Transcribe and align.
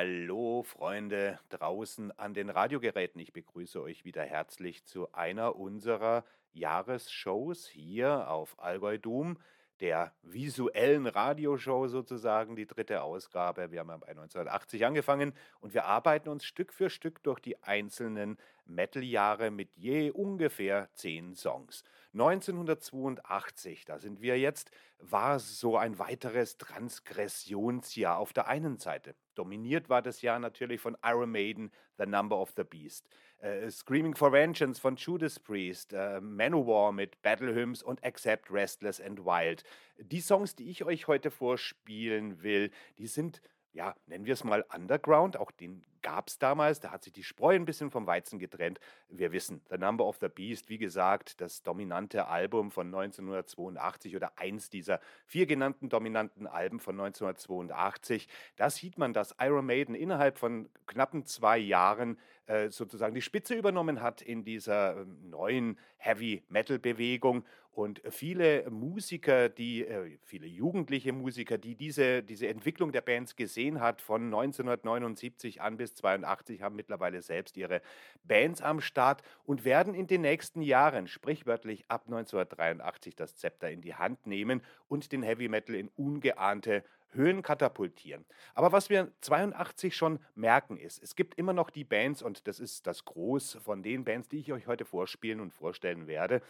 Hallo 0.00 0.62
Freunde 0.62 1.40
draußen 1.48 2.16
an 2.20 2.32
den 2.32 2.50
Radiogeräten. 2.50 3.20
Ich 3.20 3.32
begrüße 3.32 3.82
euch 3.82 4.04
wieder 4.04 4.22
herzlich 4.22 4.84
zu 4.84 5.12
einer 5.12 5.56
unserer 5.56 6.24
Jahresshows 6.52 7.66
hier 7.66 8.30
auf 8.30 8.54
Allgäu 8.60 8.96
Doom, 8.98 9.38
der 9.80 10.12
visuellen 10.22 11.08
Radioshow 11.08 11.88
sozusagen, 11.88 12.54
die 12.54 12.68
dritte 12.68 13.02
Ausgabe. 13.02 13.72
Wir 13.72 13.80
haben 13.80 13.88
bei 13.98 14.10
1980 14.10 14.86
angefangen 14.86 15.32
und 15.58 15.74
wir 15.74 15.86
arbeiten 15.86 16.28
uns 16.28 16.44
Stück 16.44 16.72
für 16.72 16.90
Stück 16.90 17.20
durch 17.24 17.40
die 17.40 17.60
einzelnen 17.64 18.38
Metal-Jahre 18.66 19.50
mit 19.50 19.74
je 19.74 20.12
ungefähr 20.12 20.90
zehn 20.92 21.34
Songs. 21.34 21.82
1982, 22.12 23.84
da 23.84 23.98
sind 23.98 24.22
wir 24.22 24.38
jetzt, 24.38 24.70
war 25.00 25.40
so 25.40 25.76
ein 25.76 25.98
weiteres 25.98 26.56
Transgressionsjahr 26.56 28.16
auf 28.16 28.32
der 28.32 28.46
einen 28.46 28.78
Seite. 28.78 29.16
Dominiert 29.38 29.88
war 29.88 30.02
das 30.02 30.20
Jahr 30.20 30.38
natürlich 30.38 30.80
von 30.80 30.96
Iron 31.04 31.30
Maiden, 31.30 31.70
The 31.96 32.06
Number 32.06 32.40
of 32.40 32.52
the 32.56 32.64
Beast, 32.64 33.08
äh, 33.38 33.70
Screaming 33.70 34.16
for 34.16 34.32
Vengeance 34.32 34.80
von 34.80 34.96
Judas 34.96 35.38
Priest, 35.38 35.92
äh, 35.92 36.20
Manowar 36.20 36.90
mit 36.92 37.22
Battle 37.22 37.54
Hymns 37.54 37.82
und 37.82 38.02
Accept 38.04 38.50
Restless 38.50 39.00
and 39.00 39.24
Wild. 39.24 39.62
Die 39.98 40.20
Songs, 40.20 40.56
die 40.56 40.68
ich 40.70 40.84
euch 40.84 41.06
heute 41.06 41.30
vorspielen 41.30 42.42
will, 42.42 42.72
die 42.98 43.06
sind 43.06 43.40
ja, 43.72 43.94
nennen 44.06 44.24
wir 44.26 44.32
es 44.32 44.42
mal 44.42 44.64
Underground, 44.74 45.36
auch 45.36 45.52
den 45.52 45.84
gab 46.08 46.28
es 46.28 46.38
damals, 46.38 46.80
da 46.80 46.90
hat 46.90 47.04
sich 47.04 47.12
die 47.12 47.22
Spreu 47.22 47.54
ein 47.54 47.66
bisschen 47.66 47.90
vom 47.90 48.06
Weizen 48.06 48.38
getrennt. 48.38 48.80
Wir 49.10 49.30
wissen, 49.30 49.60
The 49.68 49.76
Number 49.76 50.06
of 50.06 50.16
the 50.22 50.28
Beast, 50.28 50.70
wie 50.70 50.78
gesagt, 50.78 51.38
das 51.42 51.62
dominante 51.62 52.28
Album 52.28 52.70
von 52.70 52.86
1982 52.86 54.16
oder 54.16 54.32
eins 54.36 54.70
dieser 54.70 55.00
vier 55.26 55.44
genannten 55.44 55.90
dominanten 55.90 56.46
Alben 56.46 56.80
von 56.80 56.98
1982. 56.98 58.26
Da 58.56 58.70
sieht 58.70 58.96
man, 58.96 59.12
dass 59.12 59.34
Iron 59.38 59.66
Maiden 59.66 59.94
innerhalb 59.94 60.38
von 60.38 60.70
knappen 60.86 61.26
zwei 61.26 61.58
Jahren 61.58 62.18
äh, 62.46 62.70
sozusagen 62.70 63.14
die 63.14 63.20
Spitze 63.20 63.54
übernommen 63.54 64.00
hat 64.00 64.22
in 64.22 64.42
dieser 64.42 65.02
äh, 65.02 65.04
neuen 65.04 65.78
Heavy-Metal-Bewegung 65.98 67.44
und 67.78 68.02
viele 68.10 68.68
Musiker, 68.70 69.48
die, 69.48 69.86
äh, 69.86 70.18
viele 70.24 70.48
jugendliche 70.48 71.12
Musiker, 71.12 71.58
die 71.58 71.76
diese, 71.76 72.24
diese 72.24 72.48
Entwicklung 72.48 72.90
der 72.90 73.02
Bands 73.02 73.36
gesehen 73.36 73.80
hat, 73.80 74.02
von 74.02 74.24
1979 74.24 75.60
an 75.60 75.76
bis 75.76 75.94
82, 75.98 76.62
haben 76.62 76.76
mittlerweile 76.76 77.22
selbst 77.22 77.56
ihre 77.56 77.80
Bands 78.24 78.62
am 78.62 78.80
Start 78.80 79.22
und 79.44 79.64
werden 79.64 79.94
in 79.94 80.06
den 80.06 80.22
nächsten 80.22 80.62
Jahren, 80.62 81.06
sprichwörtlich 81.06 81.84
ab 81.88 82.02
1983, 82.06 83.14
das 83.14 83.36
Zepter 83.36 83.70
in 83.70 83.82
die 83.82 83.94
Hand 83.94 84.26
nehmen 84.26 84.62
und 84.88 85.12
den 85.12 85.22
Heavy 85.22 85.48
Metal 85.48 85.74
in 85.74 85.88
ungeahnte 85.96 86.82
Höhen 87.12 87.42
katapultieren. 87.42 88.24
Aber 88.54 88.72
was 88.72 88.90
wir 88.90 89.10
82 89.22 89.96
schon 89.96 90.18
merken 90.34 90.76
ist, 90.76 91.02
es 91.02 91.16
gibt 91.16 91.38
immer 91.38 91.52
noch 91.52 91.70
die 91.70 91.84
Bands 91.84 92.22
und 92.22 92.46
das 92.46 92.60
ist 92.60 92.86
das 92.86 93.04
Groß 93.04 93.58
von 93.62 93.82
den 93.82 94.04
Bands, 94.04 94.28
die 94.28 94.40
ich 94.40 94.52
euch 94.52 94.66
heute 94.66 94.84
vorspielen 94.84 95.40
und 95.40 95.52
vorstellen 95.52 96.06
werde, 96.06 96.42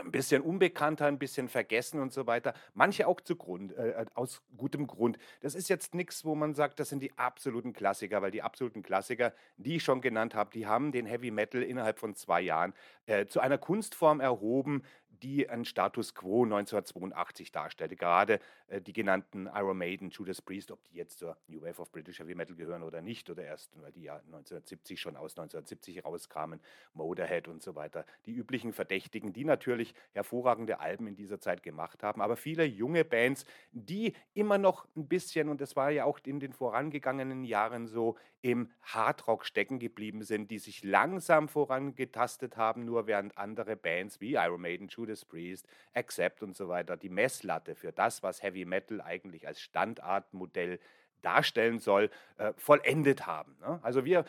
ein 0.00 0.10
bisschen 0.10 0.42
unbekannter, 0.42 1.06
ein 1.06 1.18
bisschen 1.18 1.48
vergessen 1.48 2.00
und 2.00 2.12
so 2.12 2.26
weiter. 2.26 2.54
Manche 2.74 3.06
auch 3.06 3.20
zu 3.20 3.36
äh, 3.76 3.90
äh 3.90 4.06
aus 4.14 4.42
gutem 4.56 4.86
Grund. 4.86 5.18
Das 5.40 5.54
ist 5.54 5.68
jetzt 5.68 5.94
nichts, 5.94 6.24
wo 6.24 6.34
man 6.34 6.54
sagt, 6.54 6.80
das 6.80 6.88
sind 6.88 7.02
die 7.02 7.16
absoluten 7.18 7.72
Klassiker, 7.72 8.22
weil 8.22 8.30
die 8.30 8.42
absoluten 8.42 8.82
Klassiker, 8.82 9.32
die 9.56 9.76
ich 9.76 9.84
schon 9.84 10.00
genannt 10.00 10.34
habe, 10.34 10.50
die 10.52 10.66
haben 10.66 10.92
den 10.92 11.06
Heavy 11.06 11.30
Metal 11.30 11.62
innerhalb 11.62 11.98
von 11.98 12.14
zwei 12.14 12.40
Jahren 12.40 12.74
äh, 13.06 13.26
zu 13.26 13.40
einer 13.40 13.58
Kunstform 13.58 14.20
erhoben, 14.20 14.82
die 15.22 15.48
einen 15.48 15.64
Status 15.64 16.14
quo 16.14 16.44
1982 16.44 17.52
darstellte. 17.52 17.96
Gerade 17.96 18.40
äh, 18.68 18.80
die 18.80 18.92
genannten 18.92 19.48
Iron 19.54 19.78
Maiden, 19.78 20.10
Judas 20.10 20.42
Priest, 20.42 20.70
ob 20.70 20.82
die 20.84 20.94
jetzt 20.94 21.18
zur 21.18 21.36
New 21.46 21.62
Wave 21.62 21.80
of 21.80 21.90
British 21.90 22.18
Heavy 22.18 22.34
Metal 22.34 22.56
gehören 22.56 22.82
oder 22.82 23.00
nicht, 23.00 23.28
oder 23.30 23.44
erst, 23.44 23.70
weil 23.80 23.92
die 23.92 24.02
ja 24.02 24.16
1970 24.16 25.00
schon 25.00 25.16
aus 25.16 25.32
1970 25.32 26.04
rauskamen, 26.04 26.60
Motorhead 26.94 27.48
und 27.48 27.62
so 27.62 27.74
weiter. 27.74 28.04
Die 28.26 28.32
üblichen 28.32 28.72
Verdächtigen, 28.72 29.32
die 29.32 29.44
natürlich 29.44 29.94
hervorragende 30.12 30.80
Alben 30.80 31.06
in 31.06 31.16
dieser 31.16 31.40
Zeit 31.40 31.62
gemacht 31.62 32.02
haben, 32.02 32.20
aber 32.20 32.36
viele 32.36 32.64
junge 32.64 33.04
Bands, 33.04 33.44
die 33.72 34.14
immer 34.34 34.58
noch 34.58 34.86
ein 34.96 35.08
bisschen, 35.08 35.48
und 35.48 35.60
das 35.60 35.76
war 35.76 35.90
ja 35.90 36.04
auch 36.04 36.18
in 36.24 36.40
den 36.40 36.52
vorangegangenen 36.52 37.44
Jahren 37.44 37.86
so, 37.86 38.16
im 38.40 38.70
Hardrock 38.82 39.44
stecken 39.44 39.78
geblieben 39.78 40.22
sind, 40.22 40.50
die 40.50 40.58
sich 40.58 40.84
langsam 40.84 41.48
vorangetastet 41.48 42.56
haben, 42.56 42.84
nur 42.84 43.06
während 43.06 43.36
andere 43.36 43.76
Bands 43.76 44.20
wie 44.20 44.34
Iron 44.34 44.60
Maiden, 44.60 44.88
Judas 44.88 45.07
Priest, 45.24 45.66
Accept 45.94 46.42
und 46.42 46.56
so 46.56 46.68
weiter 46.68 46.96
die 46.96 47.08
Messlatte 47.08 47.74
für 47.74 47.92
das, 47.92 48.22
was 48.22 48.42
Heavy 48.42 48.64
Metal 48.64 49.00
eigentlich 49.00 49.46
als 49.46 49.60
Standardmodell 49.60 50.78
darstellen 51.22 51.78
soll, 51.78 52.10
äh, 52.36 52.52
vollendet 52.56 53.26
haben. 53.26 53.56
Ne? 53.60 53.80
Also 53.82 54.04
wir 54.04 54.24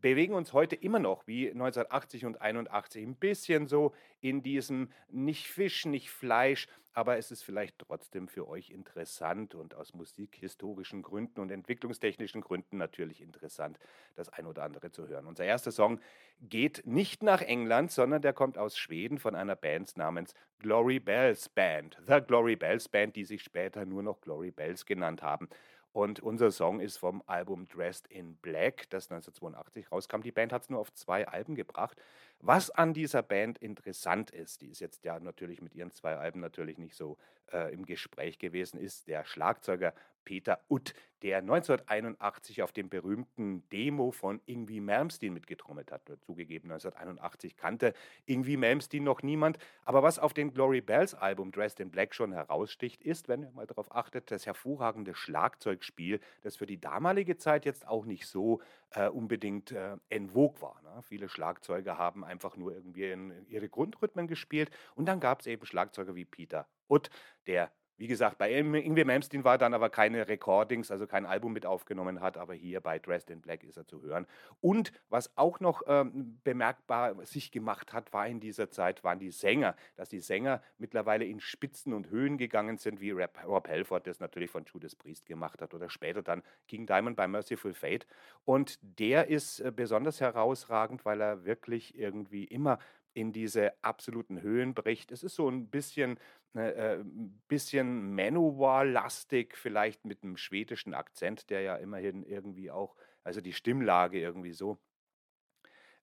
bewegen 0.00 0.34
uns 0.34 0.52
heute 0.52 0.76
immer 0.76 0.98
noch 0.98 1.26
wie 1.26 1.50
1980 1.50 2.24
und 2.26 2.40
81 2.40 3.02
ein 3.02 3.16
bisschen 3.16 3.66
so 3.66 3.92
in 4.20 4.42
diesem 4.42 4.90
nicht 5.10 5.46
Fisch, 5.46 5.86
nicht 5.86 6.10
Fleisch, 6.10 6.68
aber 6.92 7.18
es 7.18 7.30
ist 7.30 7.42
vielleicht 7.42 7.78
trotzdem 7.78 8.26
für 8.26 8.48
euch 8.48 8.70
interessant 8.70 9.54
und 9.54 9.74
aus 9.74 9.94
musikhistorischen 9.94 11.02
Gründen 11.02 11.40
und 11.40 11.50
entwicklungstechnischen 11.50 12.40
Gründen 12.40 12.78
natürlich 12.78 13.20
interessant, 13.20 13.78
das 14.16 14.28
ein 14.28 14.46
oder 14.46 14.64
andere 14.64 14.90
zu 14.90 15.06
hören. 15.06 15.26
Unser 15.26 15.44
erster 15.44 15.70
Song 15.70 16.00
geht 16.40 16.82
nicht 16.84 17.22
nach 17.22 17.42
England, 17.42 17.92
sondern 17.92 18.22
der 18.22 18.32
kommt 18.32 18.58
aus 18.58 18.76
Schweden 18.76 19.18
von 19.18 19.36
einer 19.36 19.56
Band 19.56 19.96
namens 19.96 20.34
Glory 20.58 20.98
Bells 20.98 21.48
Band. 21.48 21.96
The 22.06 22.20
Glory 22.20 22.56
Bells 22.56 22.88
Band, 22.88 23.14
die 23.14 23.24
sich 23.24 23.42
später 23.42 23.86
nur 23.86 24.02
noch 24.02 24.20
Glory 24.20 24.50
Bells 24.50 24.84
genannt 24.84 25.22
haben. 25.22 25.48
Und 25.92 26.20
unser 26.20 26.52
Song 26.52 26.78
ist 26.78 26.98
vom 26.98 27.22
Album 27.26 27.66
Dressed 27.66 28.06
in 28.06 28.36
Black, 28.36 28.88
das 28.90 29.10
1982 29.10 29.90
rauskam. 29.90 30.22
Die 30.22 30.30
Band 30.30 30.52
hat 30.52 30.62
es 30.62 30.70
nur 30.70 30.78
auf 30.78 30.92
zwei 30.92 31.26
Alben 31.26 31.56
gebracht. 31.56 32.00
Was 32.40 32.70
an 32.70 32.94
dieser 32.94 33.22
Band 33.22 33.58
interessant 33.58 34.30
ist, 34.30 34.62
die 34.62 34.68
ist 34.68 34.80
jetzt 34.80 35.04
ja 35.04 35.18
natürlich 35.18 35.60
mit 35.60 35.74
ihren 35.74 35.90
zwei 35.90 36.16
Alben 36.16 36.40
natürlich 36.40 36.78
nicht 36.78 36.94
so 36.94 37.18
äh, 37.52 37.72
im 37.72 37.86
Gespräch 37.86 38.38
gewesen, 38.38 38.78
ist 38.78 39.08
der 39.08 39.24
Schlagzeuger 39.24 39.94
Peter 40.24 40.60
Utt, 40.68 40.94
der 41.22 41.38
1981 41.38 42.62
auf 42.62 42.72
dem 42.72 42.88
berühmten 42.88 43.68
Demo 43.70 44.10
von 44.10 44.40
Ingwie 44.46 44.80
Malmsteen 44.80 45.34
mitgetrommelt 45.34 45.92
hat. 45.92 46.02
Zugegeben, 46.22 46.70
1981 46.70 47.56
kannte 47.56 47.92
Ingwie 48.24 48.56
Malmsteen 48.56 49.04
noch 49.04 49.22
niemand. 49.22 49.58
Aber 49.84 50.02
was 50.02 50.18
auf 50.18 50.32
dem 50.32 50.54
Glory 50.54 50.80
Bells 50.80 51.14
Album 51.14 51.52
Dressed 51.52 51.80
in 51.80 51.90
Black 51.90 52.14
schon 52.14 52.32
heraussticht, 52.32 53.02
ist, 53.02 53.28
wenn 53.28 53.42
ihr 53.42 53.50
mal 53.50 53.66
darauf 53.66 53.94
achtet, 53.94 54.30
das 54.30 54.46
hervorragende 54.46 55.14
Schlagzeugspiel, 55.14 56.20
das 56.42 56.56
für 56.56 56.66
die 56.66 56.80
damalige 56.80 57.36
Zeit 57.36 57.66
jetzt 57.66 57.86
auch 57.86 58.06
nicht 58.06 58.26
so 58.26 58.62
äh, 58.90 59.08
unbedingt 59.08 59.72
äh, 59.72 59.96
en 60.08 60.30
vogue 60.30 60.62
war. 60.62 60.80
Ne? 60.82 61.02
Viele 61.02 61.28
Schlagzeuger 61.28 61.98
haben 61.98 62.24
einfach 62.24 62.56
nur 62.56 62.72
irgendwie 62.72 63.10
in, 63.10 63.46
ihre 63.48 63.68
Grundrhythmen 63.68 64.26
gespielt. 64.26 64.70
Und 64.94 65.06
dann 65.06 65.20
gab 65.20 65.40
es 65.40 65.46
eben 65.46 65.66
Schlagzeuger 65.66 66.14
wie 66.14 66.24
Peter 66.24 66.66
Utt, 66.90 67.10
der 67.46 67.70
wie 68.00 68.06
gesagt, 68.06 68.38
bei 68.38 68.50
Ingwie 68.50 69.04
Malmsteen 69.04 69.44
war 69.44 69.58
dann 69.58 69.74
aber 69.74 69.90
keine 69.90 70.26
Recordings, 70.26 70.90
also 70.90 71.06
kein 71.06 71.26
Album 71.26 71.52
mit 71.52 71.66
aufgenommen 71.66 72.22
hat, 72.22 72.38
aber 72.38 72.54
hier 72.54 72.80
bei 72.80 72.98
Dressed 72.98 73.28
in 73.28 73.42
Black 73.42 73.62
ist 73.62 73.76
er 73.76 73.86
zu 73.86 74.00
hören. 74.00 74.26
Und 74.62 74.90
was 75.10 75.36
auch 75.36 75.60
noch 75.60 75.82
ähm, 75.86 76.40
bemerkbar 76.42 77.26
sich 77.26 77.52
gemacht 77.52 77.92
hat, 77.92 78.14
war 78.14 78.26
in 78.26 78.40
dieser 78.40 78.70
Zeit, 78.70 79.04
waren 79.04 79.18
die 79.18 79.30
Sänger, 79.30 79.76
dass 79.96 80.08
die 80.08 80.20
Sänger 80.20 80.62
mittlerweile 80.78 81.26
in 81.26 81.40
Spitzen 81.40 81.92
und 81.92 82.08
Höhen 82.08 82.38
gegangen 82.38 82.78
sind, 82.78 83.02
wie 83.02 83.10
Rob, 83.10 83.38
Rob 83.46 83.68
Halford 83.68 84.06
das 84.06 84.18
natürlich 84.18 84.50
von 84.50 84.64
Judas 84.64 84.96
Priest 84.96 85.26
gemacht 85.26 85.60
hat 85.60 85.74
oder 85.74 85.90
später 85.90 86.22
dann 86.22 86.42
King 86.68 86.86
Diamond 86.86 87.18
bei 87.18 87.28
Merciful 87.28 87.74
Fate. 87.74 88.06
Und 88.46 88.78
der 88.80 89.28
ist 89.28 89.60
äh, 89.60 89.70
besonders 89.76 90.22
herausragend, 90.22 91.04
weil 91.04 91.20
er 91.20 91.44
wirklich 91.44 91.98
irgendwie 91.98 92.44
immer 92.44 92.78
in 93.14 93.32
diese 93.32 93.72
absoluten 93.82 94.42
Höhen 94.42 94.74
bricht. 94.74 95.12
Es 95.12 95.22
ist 95.22 95.34
so 95.34 95.48
ein 95.48 95.68
bisschen, 95.68 96.18
ne, 96.52 96.74
äh, 96.74 97.04
bisschen 97.48 98.14
Manowar-lastig, 98.14 99.56
vielleicht 99.56 100.04
mit 100.04 100.22
einem 100.22 100.36
schwedischen 100.36 100.94
Akzent, 100.94 101.50
der 101.50 101.62
ja 101.62 101.76
immerhin 101.76 102.22
irgendwie 102.22 102.70
auch, 102.70 102.96
also 103.24 103.40
die 103.40 103.52
Stimmlage 103.52 104.20
irgendwie 104.20 104.52
so. 104.52 104.78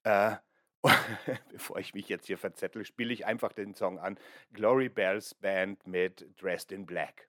Äh, 0.04 0.36
bevor 1.51 1.80
ich 1.80 1.94
mich 1.94 2.07
jetzt 2.09 2.27
hier 2.27 2.38
verzettel, 2.38 2.86
spiele 2.86 3.13
ich 3.13 3.25
einfach 3.25 3.53
den 3.53 3.74
Song 3.74 4.00
an. 4.00 4.18
Glory 4.53 4.89
Bells 4.89 5.33
Band 5.33 5.86
mit 5.88 6.27
Dressed 6.39 6.71
in 6.71 6.86
Black. 6.86 7.27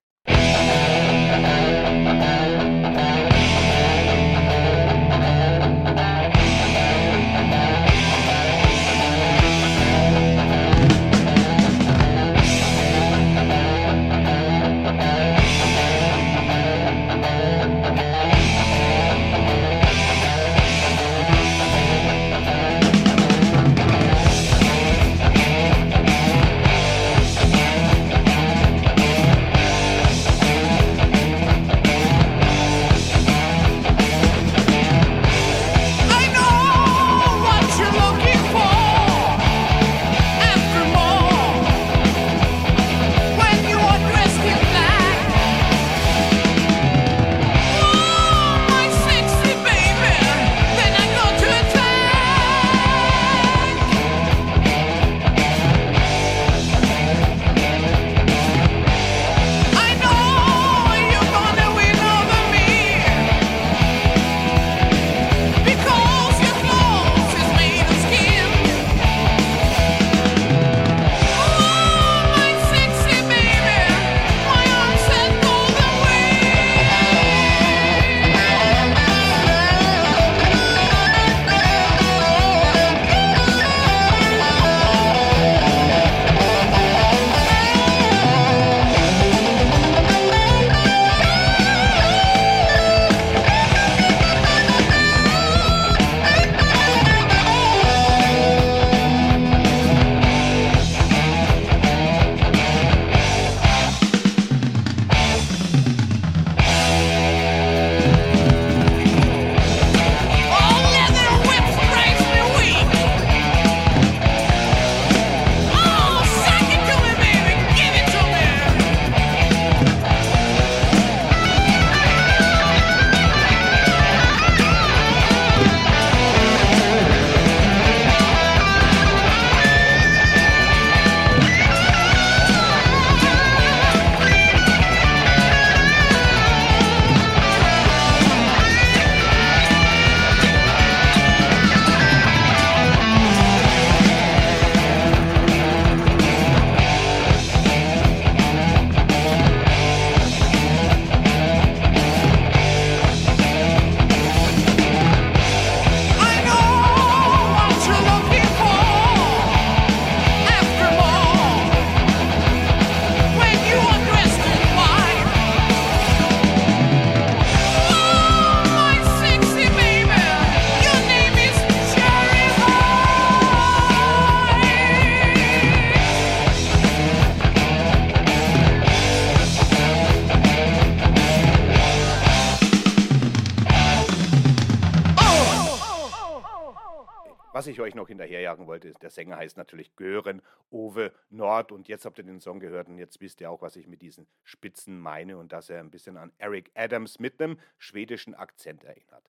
Was 187.58 187.66
ich 187.66 187.80
euch 187.80 187.96
noch 187.96 188.06
hinterherjagen 188.06 188.68
wollte, 188.68 188.86
ist, 188.86 189.02
der 189.02 189.10
Sänger 189.10 189.36
heißt 189.36 189.56
natürlich 189.56 189.96
Gören 189.96 190.42
Ove 190.70 191.10
Nord 191.28 191.72
und 191.72 191.88
jetzt 191.88 192.04
habt 192.04 192.16
ihr 192.18 192.22
den 192.22 192.38
Song 192.38 192.60
gehört 192.60 192.86
und 192.86 192.98
jetzt 192.98 193.20
wisst 193.20 193.40
ihr 193.40 193.50
auch, 193.50 193.62
was 193.62 193.74
ich 193.74 193.88
mit 193.88 194.00
diesen 194.00 194.28
Spitzen 194.44 195.00
meine 195.00 195.36
und 195.36 195.50
dass 195.50 195.68
er 195.68 195.80
ein 195.80 195.90
bisschen 195.90 196.16
an 196.18 196.30
Eric 196.38 196.70
Adams 196.74 197.18
mit 197.18 197.42
einem 197.42 197.58
schwedischen 197.76 198.36
Akzent 198.36 198.84
erinnert. 198.84 199.28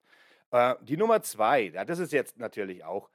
Äh, 0.52 0.76
die 0.82 0.96
Nummer 0.96 1.24
zwei, 1.24 1.72
ja, 1.74 1.84
das 1.84 1.98
ist 1.98 2.14
jetzt 2.14 2.38
natürlich 2.38 2.84
auch 2.84 3.10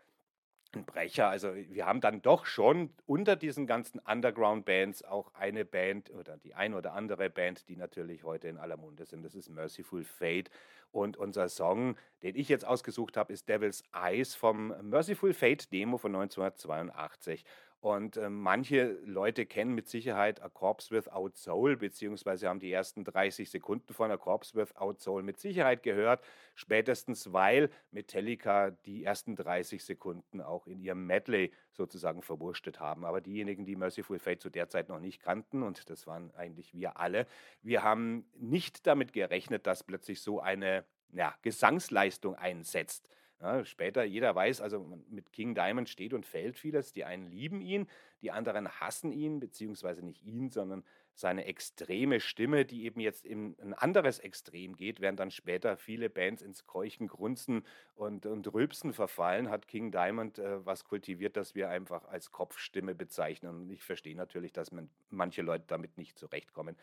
ein 0.74 0.84
Brecher. 0.84 1.28
Also 1.28 1.54
wir 1.54 1.86
haben 1.86 2.00
dann 2.00 2.20
doch 2.20 2.44
schon 2.44 2.90
unter 3.06 3.36
diesen 3.36 3.68
ganzen 3.68 4.00
Underground-Bands 4.00 5.04
auch 5.04 5.32
eine 5.34 5.64
Band 5.64 6.10
oder 6.10 6.38
die 6.38 6.54
ein 6.54 6.74
oder 6.74 6.92
andere 6.92 7.30
Band, 7.30 7.68
die 7.68 7.76
natürlich 7.76 8.24
heute 8.24 8.48
in 8.48 8.58
aller 8.58 8.76
Munde 8.76 9.06
sind. 9.06 9.24
Das 9.24 9.36
ist 9.36 9.48
Merciful 9.48 10.02
Fate. 10.02 10.50
Und 10.94 11.16
unser 11.16 11.48
Song, 11.48 11.96
den 12.22 12.36
ich 12.36 12.48
jetzt 12.48 12.64
ausgesucht 12.64 13.16
habe, 13.16 13.32
ist 13.32 13.48
Devil's 13.48 13.82
Eyes 13.92 14.36
vom 14.36 14.72
Merciful 14.80 15.34
Fate 15.34 15.72
Demo 15.72 15.98
von 15.98 16.14
1982. 16.14 17.44
Und 17.84 18.16
äh, 18.16 18.30
manche 18.30 18.98
Leute 19.04 19.44
kennen 19.44 19.74
mit 19.74 19.90
Sicherheit 19.90 20.40
A 20.40 20.48
Corpse 20.48 20.90
Without 20.90 21.32
Soul, 21.34 21.76
beziehungsweise 21.76 22.48
haben 22.48 22.58
die 22.58 22.72
ersten 22.72 23.04
30 23.04 23.50
Sekunden 23.50 23.92
von 23.92 24.10
A 24.10 24.16
Corpse 24.16 24.54
Without 24.54 24.94
Soul 25.00 25.22
mit 25.22 25.38
Sicherheit 25.38 25.82
gehört, 25.82 26.24
spätestens 26.54 27.34
weil 27.34 27.68
Metallica 27.90 28.70
die 28.70 29.04
ersten 29.04 29.36
30 29.36 29.84
Sekunden 29.84 30.40
auch 30.40 30.66
in 30.66 30.80
ihrem 30.80 31.06
Medley 31.06 31.52
sozusagen 31.72 32.22
verwurstet 32.22 32.80
haben. 32.80 33.04
Aber 33.04 33.20
diejenigen, 33.20 33.66
die 33.66 33.76
Merciful 33.76 34.18
Fate 34.18 34.40
zu 34.40 34.48
der 34.48 34.70
Zeit 34.70 34.88
noch 34.88 34.98
nicht 34.98 35.20
kannten, 35.20 35.62
und 35.62 35.90
das 35.90 36.06
waren 36.06 36.34
eigentlich 36.36 36.72
wir 36.72 36.98
alle, 36.98 37.26
wir 37.60 37.82
haben 37.82 38.24
nicht 38.34 38.86
damit 38.86 39.12
gerechnet, 39.12 39.66
dass 39.66 39.84
plötzlich 39.84 40.22
so 40.22 40.40
eine 40.40 40.86
ja, 41.12 41.34
Gesangsleistung 41.42 42.34
einsetzt. 42.34 43.06
Ja, 43.40 43.64
später, 43.64 44.04
jeder 44.04 44.34
weiß, 44.34 44.60
also 44.60 44.80
mit 45.08 45.32
King 45.32 45.54
Diamond 45.54 45.88
steht 45.88 46.14
und 46.14 46.24
fällt 46.24 46.58
vieles. 46.58 46.92
Die 46.92 47.04
einen 47.04 47.24
lieben 47.24 47.60
ihn, 47.60 47.86
die 48.22 48.30
anderen 48.30 48.68
hassen 48.80 49.12
ihn, 49.12 49.40
beziehungsweise 49.40 50.04
nicht 50.04 50.22
ihn, 50.22 50.50
sondern 50.50 50.84
seine 51.14 51.44
extreme 51.44 52.20
Stimme, 52.20 52.64
die 52.64 52.84
eben 52.84 53.00
jetzt 53.00 53.24
in 53.24 53.56
ein 53.60 53.72
anderes 53.74 54.18
Extrem 54.18 54.76
geht, 54.76 55.00
während 55.00 55.20
dann 55.20 55.30
später 55.30 55.76
viele 55.76 56.10
Bands 56.10 56.42
ins 56.42 56.66
Keuchen, 56.66 57.06
Grunzen 57.06 57.64
und, 57.94 58.26
und 58.26 58.52
Rülpsen 58.52 58.92
verfallen, 58.92 59.48
hat 59.48 59.68
King 59.68 59.92
Diamond 59.92 60.38
äh, 60.38 60.64
was 60.66 60.84
kultiviert, 60.84 61.36
das 61.36 61.54
wir 61.54 61.68
einfach 61.68 62.04
als 62.06 62.32
Kopfstimme 62.32 62.94
bezeichnen. 62.94 63.54
Und 63.54 63.70
ich 63.70 63.82
verstehe 63.82 64.16
natürlich, 64.16 64.52
dass 64.52 64.72
man, 64.72 64.90
manche 65.10 65.42
Leute 65.42 65.64
damit 65.68 65.98
nicht 65.98 66.18
zurechtkommen. 66.18 66.76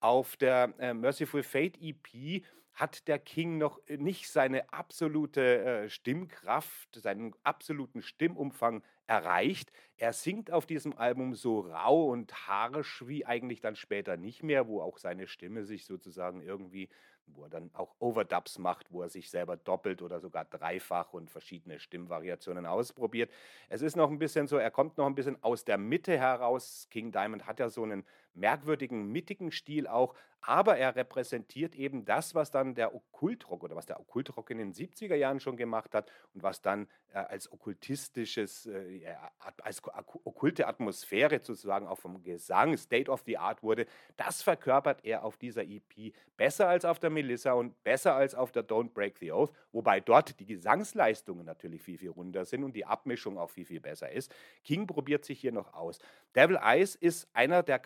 Auf 0.00 0.36
der 0.36 0.74
äh, 0.78 0.94
Merciful 0.94 1.44
Fate 1.44 1.78
EP 1.80 2.42
hat 2.78 3.08
der 3.08 3.18
King 3.18 3.58
noch 3.58 3.80
äh, 3.86 3.96
nicht 3.96 4.30
seine 4.30 4.72
absolute 4.72 5.64
äh, 5.64 5.88
Stimmkraft, 5.88 6.94
seinen 6.94 7.34
absoluten 7.42 8.02
Stimmumfang 8.02 8.82
erreicht. 9.06 9.72
Er 9.96 10.12
singt 10.12 10.50
auf 10.50 10.66
diesem 10.66 10.96
Album 10.96 11.34
so 11.34 11.60
rau 11.60 12.06
und 12.06 12.46
harsch 12.46 13.04
wie 13.06 13.26
eigentlich 13.26 13.60
dann 13.60 13.74
später 13.74 14.16
nicht 14.16 14.42
mehr, 14.42 14.68
wo 14.68 14.80
auch 14.80 14.98
seine 14.98 15.26
Stimme 15.26 15.64
sich 15.64 15.86
sozusagen 15.86 16.40
irgendwie 16.40 16.88
wo 17.34 17.44
er 17.44 17.50
dann 17.50 17.70
auch 17.74 17.94
Overdubs 17.98 18.58
macht, 18.58 18.92
wo 18.92 19.02
er 19.02 19.08
sich 19.08 19.30
selber 19.30 19.56
doppelt 19.56 20.02
oder 20.02 20.20
sogar 20.20 20.44
dreifach 20.44 21.12
und 21.12 21.30
verschiedene 21.30 21.78
Stimmvariationen 21.78 22.66
ausprobiert. 22.66 23.30
Es 23.68 23.82
ist 23.82 23.96
noch 23.96 24.10
ein 24.10 24.18
bisschen 24.18 24.46
so, 24.46 24.56
er 24.56 24.70
kommt 24.70 24.96
noch 24.98 25.06
ein 25.06 25.14
bisschen 25.14 25.42
aus 25.42 25.64
der 25.64 25.78
Mitte 25.78 26.18
heraus. 26.18 26.88
King 26.90 27.12
Diamond 27.12 27.46
hat 27.46 27.60
ja 27.60 27.68
so 27.68 27.82
einen 27.82 28.04
merkwürdigen, 28.38 29.10
mittigen 29.10 29.50
Stil 29.52 29.86
auch, 29.86 30.14
aber 30.40 30.78
er 30.78 30.94
repräsentiert 30.96 31.74
eben 31.74 32.04
das, 32.04 32.34
was 32.34 32.50
dann 32.50 32.74
der 32.74 32.94
Okkultrock 32.94 33.64
oder 33.64 33.76
was 33.76 33.86
der 33.86 34.00
Okkultrock 34.00 34.50
in 34.50 34.58
den 34.58 34.72
70er 34.72 35.14
Jahren 35.14 35.40
schon 35.40 35.56
gemacht 35.56 35.94
hat 35.94 36.10
und 36.32 36.42
was 36.42 36.62
dann 36.62 36.86
äh, 37.12 37.18
als 37.18 37.50
okkultistisches, 37.50 38.66
äh, 38.66 39.14
als 39.62 39.82
okkulte 40.24 40.66
Atmosphäre 40.66 41.40
sozusagen 41.42 41.86
auch 41.86 41.98
vom 41.98 42.22
Gesang 42.22 42.76
State 42.76 43.10
of 43.10 43.22
the 43.26 43.36
Art 43.36 43.62
wurde. 43.62 43.86
Das 44.16 44.42
verkörpert 44.42 45.04
er 45.04 45.24
auf 45.24 45.36
dieser 45.36 45.64
EP 45.64 46.14
besser 46.36 46.68
als 46.68 46.84
auf 46.84 46.98
der 46.98 47.10
Melissa 47.10 47.52
und 47.52 47.82
besser 47.82 48.14
als 48.14 48.34
auf 48.34 48.52
der 48.52 48.66
Don't 48.66 48.90
Break 48.90 49.18
the 49.18 49.32
Oath, 49.32 49.52
wobei 49.72 50.00
dort 50.00 50.38
die 50.38 50.46
Gesangsleistungen 50.46 51.44
natürlich 51.44 51.82
viel, 51.82 51.98
viel 51.98 52.10
runder 52.10 52.44
sind 52.44 52.62
und 52.62 52.74
die 52.74 52.86
Abmischung 52.86 53.38
auch 53.38 53.50
viel, 53.50 53.64
viel 53.64 53.80
besser 53.80 54.10
ist. 54.10 54.32
King 54.62 54.86
probiert 54.86 55.24
sich 55.24 55.40
hier 55.40 55.52
noch 55.52 55.74
aus. 55.74 55.98
Devil 56.34 56.58
Eyes 56.62 56.94
ist 56.94 57.28
einer 57.34 57.62
der 57.62 57.78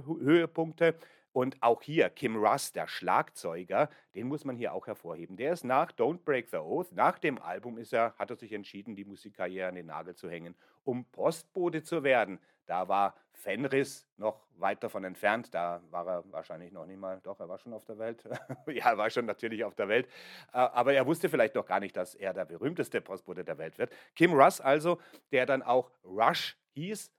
Karrierehöhepunkte. 0.00 0.94
Und 1.34 1.62
auch 1.62 1.80
hier 1.80 2.10
Kim 2.10 2.36
Russ, 2.36 2.72
der 2.72 2.86
Schlagzeuger, 2.86 3.88
den 4.14 4.28
muss 4.28 4.44
man 4.44 4.54
hier 4.54 4.74
auch 4.74 4.86
hervorheben. 4.86 5.38
Der 5.38 5.54
ist 5.54 5.64
nach 5.64 5.90
Don't 5.90 6.24
Break 6.24 6.50
the 6.50 6.58
Oath, 6.58 6.92
nach 6.92 7.18
dem 7.18 7.40
Album 7.40 7.78
ist 7.78 7.94
er, 7.94 8.14
hat 8.18 8.28
er 8.28 8.36
sich 8.36 8.52
entschieden, 8.52 8.96
die 8.96 9.06
Musikkarriere 9.06 9.68
an 9.68 9.74
den 9.74 9.86
Nagel 9.86 10.14
zu 10.14 10.28
hängen, 10.28 10.54
um 10.84 11.06
Postbote 11.06 11.82
zu 11.82 12.02
werden. 12.02 12.38
Da 12.66 12.86
war 12.86 13.16
Fenris 13.32 14.06
noch 14.18 14.46
weit 14.58 14.84
davon 14.84 15.04
entfernt. 15.04 15.52
Da 15.52 15.82
war 15.90 16.06
er 16.06 16.24
wahrscheinlich 16.30 16.70
noch 16.70 16.86
nicht 16.86 16.98
mal, 16.98 17.20
doch, 17.22 17.40
er 17.40 17.48
war 17.48 17.58
schon 17.58 17.72
auf 17.72 17.84
der 17.86 17.98
Welt. 17.98 18.22
ja, 18.66 18.90
er 18.90 18.98
war 18.98 19.10
schon 19.10 19.24
natürlich 19.26 19.64
auf 19.64 19.74
der 19.74 19.88
Welt. 19.88 20.06
Äh, 20.52 20.58
aber 20.58 20.92
er 20.92 21.06
wusste 21.06 21.28
vielleicht 21.28 21.54
noch 21.54 21.66
gar 21.66 21.80
nicht, 21.80 21.96
dass 21.96 22.14
er 22.14 22.34
der 22.34 22.44
berühmteste 22.44 23.00
Postbote 23.00 23.42
der 23.42 23.58
Welt 23.58 23.78
wird. 23.78 23.90
Kim 24.14 24.34
Russ 24.34 24.60
also, 24.60 25.00
der 25.32 25.46
dann 25.46 25.62
auch 25.62 25.90
Rush 26.04 26.56
hieß. 26.74 27.10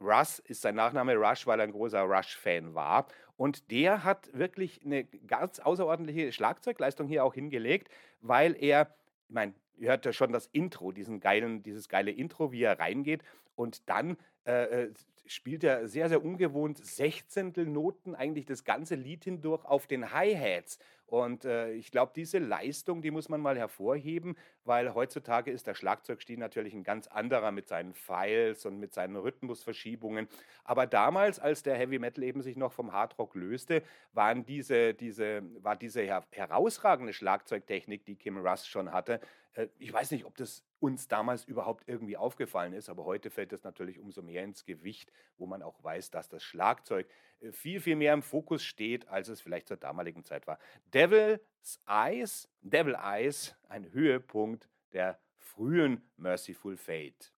Russ 0.00 0.38
ist 0.38 0.62
sein 0.62 0.74
Nachname 0.74 1.14
Rush, 1.16 1.46
weil 1.46 1.60
er 1.60 1.64
ein 1.64 1.72
großer 1.72 2.02
Rush-Fan 2.02 2.74
war. 2.74 3.06
Und 3.36 3.70
der 3.70 4.04
hat 4.04 4.30
wirklich 4.32 4.84
eine 4.84 5.04
ganz 5.04 5.60
außerordentliche 5.60 6.32
Schlagzeugleistung 6.32 7.06
hier 7.06 7.24
auch 7.24 7.34
hingelegt, 7.34 7.88
weil 8.20 8.56
er, 8.60 8.94
ich 9.28 9.34
meine, 9.34 9.54
ihr 9.76 9.90
hört 9.90 10.04
ja 10.04 10.12
schon 10.12 10.32
das 10.32 10.46
Intro, 10.48 10.92
diesen 10.92 11.20
geilen, 11.20 11.62
dieses 11.62 11.88
geile 11.88 12.10
Intro, 12.10 12.52
wie 12.52 12.62
er 12.62 12.78
reingeht. 12.78 13.22
Und 13.54 13.88
dann 13.88 14.16
äh, 14.48 14.84
äh 14.84 14.92
spielt 15.28 15.62
er 15.62 15.88
sehr, 15.88 16.08
sehr 16.08 16.24
ungewohnt 16.24 16.84
Sechzehntelnoten 16.84 18.14
eigentlich 18.14 18.46
das 18.46 18.64
ganze 18.64 18.94
Lied 18.94 19.24
hindurch 19.24 19.64
auf 19.64 19.86
den 19.86 20.12
Hi-Hats. 20.12 20.78
Und 21.06 21.46
äh, 21.46 21.72
ich 21.72 21.90
glaube, 21.90 22.12
diese 22.14 22.38
Leistung, 22.38 23.00
die 23.00 23.10
muss 23.10 23.30
man 23.30 23.40
mal 23.40 23.56
hervorheben, 23.56 24.36
weil 24.64 24.94
heutzutage 24.94 25.50
ist 25.50 25.66
der 25.66 25.74
Schlagzeugstil 25.74 26.38
natürlich 26.38 26.74
ein 26.74 26.82
ganz 26.82 27.06
anderer 27.06 27.50
mit 27.50 27.66
seinen 27.66 27.94
Files 27.94 28.66
und 28.66 28.78
mit 28.78 28.92
seinen 28.92 29.16
Rhythmusverschiebungen. 29.16 30.28
Aber 30.64 30.86
damals, 30.86 31.38
als 31.38 31.62
der 31.62 31.76
Heavy 31.76 31.98
Metal 31.98 32.24
eben 32.24 32.42
sich 32.42 32.56
noch 32.56 32.72
vom 32.72 32.92
Hardrock 32.92 33.34
löste, 33.34 33.82
waren 34.12 34.44
diese, 34.44 34.92
diese, 34.92 35.42
war 35.62 35.76
diese 35.76 36.02
her 36.02 36.24
herausragende 36.30 37.14
Schlagzeugtechnik, 37.14 38.04
die 38.04 38.16
Kim 38.16 38.36
Russ 38.36 38.66
schon 38.66 38.92
hatte. 38.92 39.20
Äh, 39.54 39.68
ich 39.78 39.90
weiß 39.90 40.10
nicht, 40.10 40.26
ob 40.26 40.36
das 40.36 40.62
uns 40.80 41.08
damals 41.08 41.44
überhaupt 41.44 41.88
irgendwie 41.88 42.16
aufgefallen 42.16 42.72
ist, 42.72 42.88
aber 42.88 43.04
heute 43.04 43.30
fällt 43.30 43.52
das 43.52 43.64
natürlich 43.64 43.98
umso 43.98 44.22
mehr 44.22 44.44
ins 44.44 44.64
Gewicht, 44.64 45.12
wo 45.36 45.46
man 45.46 45.62
auch 45.62 45.82
weiß, 45.82 46.10
dass 46.10 46.28
das 46.28 46.42
Schlagzeug 46.42 47.08
äh, 47.40 47.52
viel, 47.52 47.80
viel 47.80 47.96
mehr 47.96 48.14
im 48.14 48.22
Fokus 48.22 48.62
steht, 48.62 49.08
als 49.08 49.28
es 49.28 49.40
vielleicht 49.40 49.68
zur 49.68 49.76
damaligen 49.76 50.24
Zeit 50.24 50.46
war. 50.46 50.58
Devil's 50.94 51.80
Eyes, 51.86 52.48
Devil 52.62 52.96
Eyes, 53.00 53.56
ein 53.68 53.92
Höhepunkt 53.92 54.68
der 54.92 55.18
frühen 55.36 56.02
Merciful 56.16 56.76
Fate. 56.76 57.32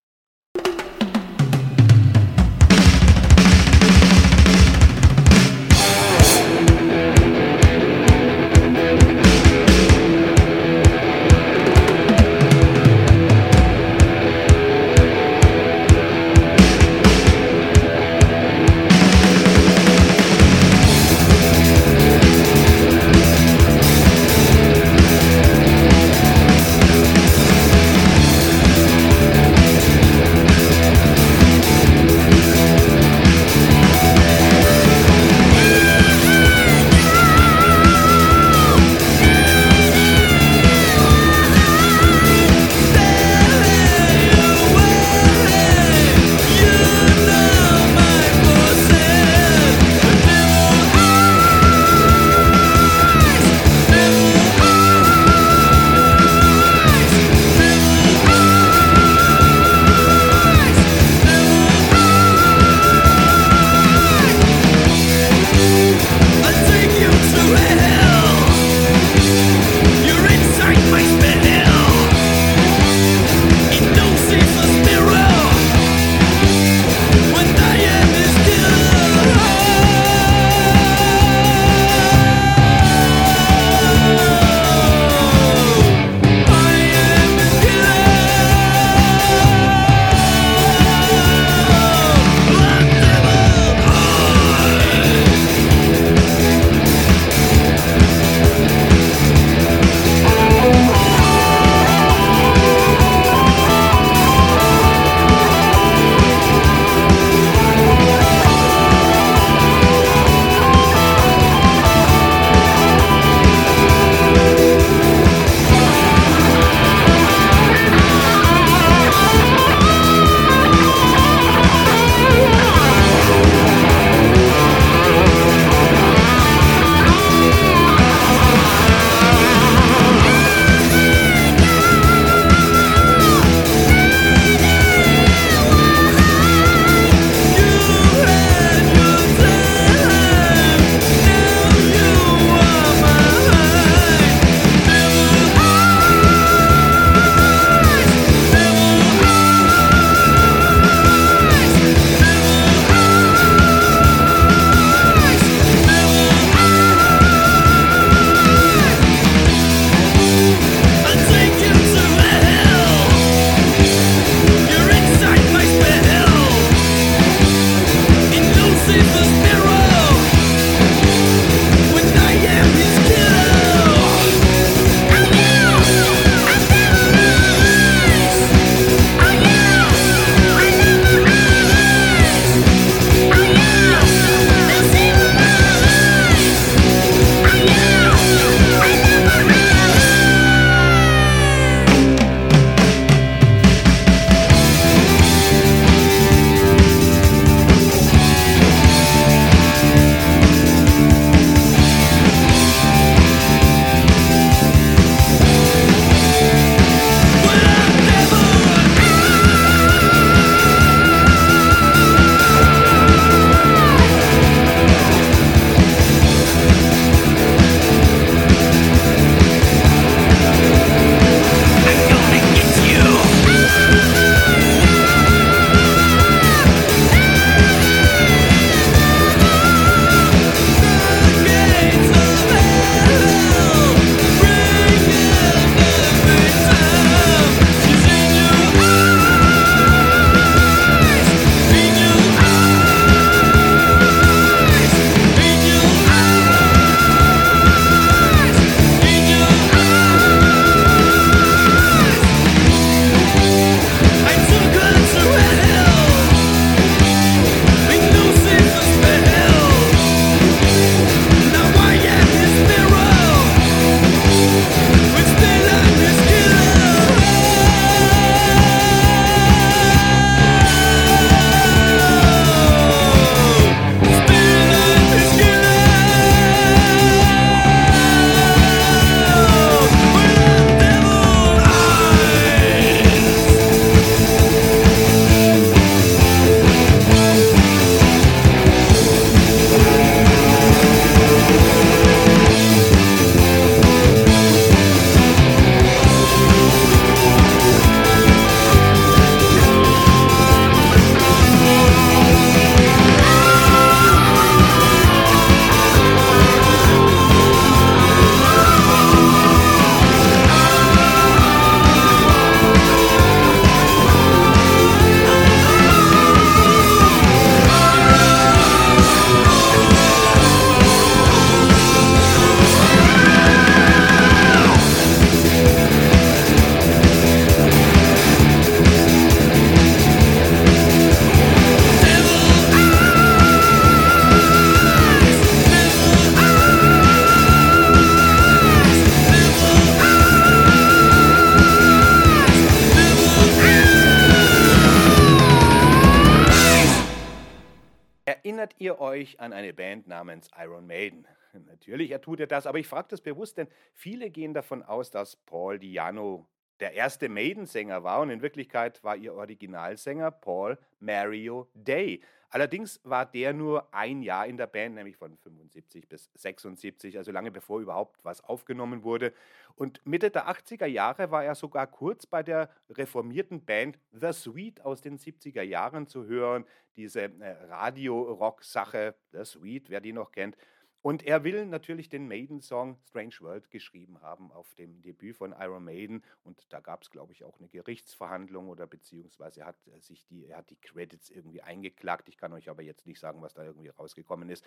Ihr 348.81 349.01
euch 349.01 349.39
an 349.41 349.53
eine 349.53 349.73
Band 349.73 350.09
namens 350.09 350.51
Iron 350.59 350.87
Maiden? 350.87 351.27
Natürlich, 351.67 352.11
er 352.11 352.21
tut 352.21 352.41
er 352.41 352.47
das, 352.47 352.67
aber 352.67 352.79
ich 352.79 352.87
frage 352.87 353.09
das 353.11 353.21
bewusst, 353.21 353.59
denn 353.59 353.69
viele 353.93 354.31
gehen 354.31 354.55
davon 354.55 354.83
aus, 354.83 355.11
dass 355.11 355.37
Paul 355.37 355.79
Diano 355.79 356.49
der 356.81 356.95
erste 356.95 357.29
Maiden-Sänger 357.29 358.03
war 358.05 358.21
und 358.21 358.31
in 358.31 358.41
Wirklichkeit 358.41 359.05
war 359.05 359.17
ihr 359.17 359.35
Originalsänger 359.35 360.31
Paul 360.31 360.79
Mario 360.99 361.69
Day. 361.75 362.23
Allerdings 362.49 363.01
war 363.05 363.27
der 363.27 363.53
nur 363.53 363.95
ein 363.95 364.23
Jahr 364.23 364.47
in 364.47 364.57
der 364.57 364.67
Band, 364.67 364.97
nämlich 364.97 365.17
von 365.17 365.37
75 365.37 366.09
bis 366.09 366.31
76, 366.35 367.17
also 367.17 367.31
lange 367.31 367.53
bevor 367.53 367.81
überhaupt 367.81 368.25
was 368.25 368.43
aufgenommen 368.43 369.05
wurde. 369.05 369.33
Und 369.75 370.05
Mitte 370.05 370.31
der 370.31 370.49
80er 370.49 370.87
Jahre 370.87 371.31
war 371.31 371.45
er 371.45 371.55
sogar 371.55 371.87
kurz 371.87 372.27
bei 372.27 372.43
der 372.43 372.71
reformierten 372.91 373.65
Band 373.65 373.99
The 374.13 374.33
Sweet 374.33 374.83
aus 374.83 375.01
den 375.01 375.19
70er 375.19 375.63
Jahren 375.63 376.07
zu 376.07 376.27
hören. 376.27 376.65
Diese 376.97 377.23
äh, 377.23 377.65
Radio-Rock-Sache, 377.69 379.15
The 379.33 379.45
Sweet, 379.45 379.91
wer 379.91 380.01
die 380.01 380.13
noch 380.13 380.33
kennt. 380.33 380.57
Und 381.03 381.23
er 381.27 381.45
will 381.45 381.65
natürlich 381.65 382.09
den 382.09 382.29
Maiden-Song 382.29 382.99
Strange 383.09 383.37
World 383.41 383.71
geschrieben 383.71 384.21
haben 384.21 384.53
auf 384.53 384.75
dem 384.75 385.01
Debüt 385.01 385.37
von 385.37 385.55
Iron 385.59 385.85
Maiden. 385.85 386.23
Und 386.43 386.67
da 386.71 386.81
gab 386.81 387.03
es, 387.03 387.11
glaube 387.11 387.33
ich, 387.33 387.43
auch 387.45 387.59
eine 387.59 387.69
Gerichtsverhandlung 387.69 388.69
oder 388.69 388.87
beziehungsweise 388.87 389.65
hat 389.65 389.77
äh, 389.87 390.01
sich 390.01 390.27
die, 390.27 390.47
er 390.47 390.59
hat 390.59 390.71
die 390.71 390.77
Credits 390.77 391.31
irgendwie 391.31 391.63
eingeklagt. 391.63 392.29
Ich 392.29 392.37
kann 392.37 392.53
euch 392.53 392.69
aber 392.69 392.83
jetzt 392.83 393.07
nicht 393.07 393.19
sagen, 393.19 393.41
was 393.41 393.55
da 393.55 393.65
irgendwie 393.65 393.89
rausgekommen 393.89 394.51
ist. 394.51 394.65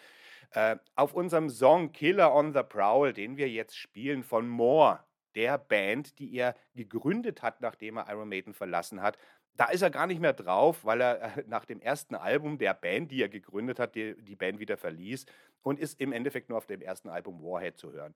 Äh, 0.52 0.78
auf 0.96 1.13
unserem 1.13 1.50
Song 1.50 1.91
Killer 1.91 2.34
on 2.34 2.54
the 2.54 2.63
Prowl, 2.63 3.13
den 3.13 3.38
wir 3.38 3.50
jetzt 3.50 3.78
spielen 3.78 4.24
von 4.24 4.48
Moore, 4.48 5.04
der 5.36 5.58
Band, 5.58 6.19
die 6.19 6.34
er 6.36 6.56
gegründet 6.76 7.41
hat, 7.41 7.62
nachdem 7.62 7.98
er 7.98 8.10
Iron 8.10 8.30
Maiden 8.30 8.54
verlassen 8.54 9.02
hat, 9.02 9.17
da 9.56 9.66
ist 9.66 9.82
er 9.82 9.89
gar 9.89 10.08
nicht 10.08 10.20
mehr 10.20 10.34
drauf, 10.34 10.84
weil 10.84 11.02
er 11.02 11.38
äh, 11.38 11.44
nach 11.48 11.66
dem 11.66 11.82
ersten 11.82 12.16
Album 12.16 12.58
der 12.58 12.74
Band, 12.74 13.12
die 13.12 13.22
er 13.22 13.30
gegründet 13.30 13.80
hat, 13.80 13.96
die, 13.96 14.16
die 14.22 14.36
Band 14.36 14.60
wieder 14.60 14.78
verließ 14.78 15.26
und 15.62 15.80
ist 15.80 16.00
im 16.00 16.12
Endeffekt 16.12 16.50
nur 16.50 16.58
auf 16.58 16.66
dem 16.66 16.82
ersten 16.82 17.10
Album 17.10 17.42
Warhead 17.42 17.78
zu 17.78 17.92
hören. 17.92 18.13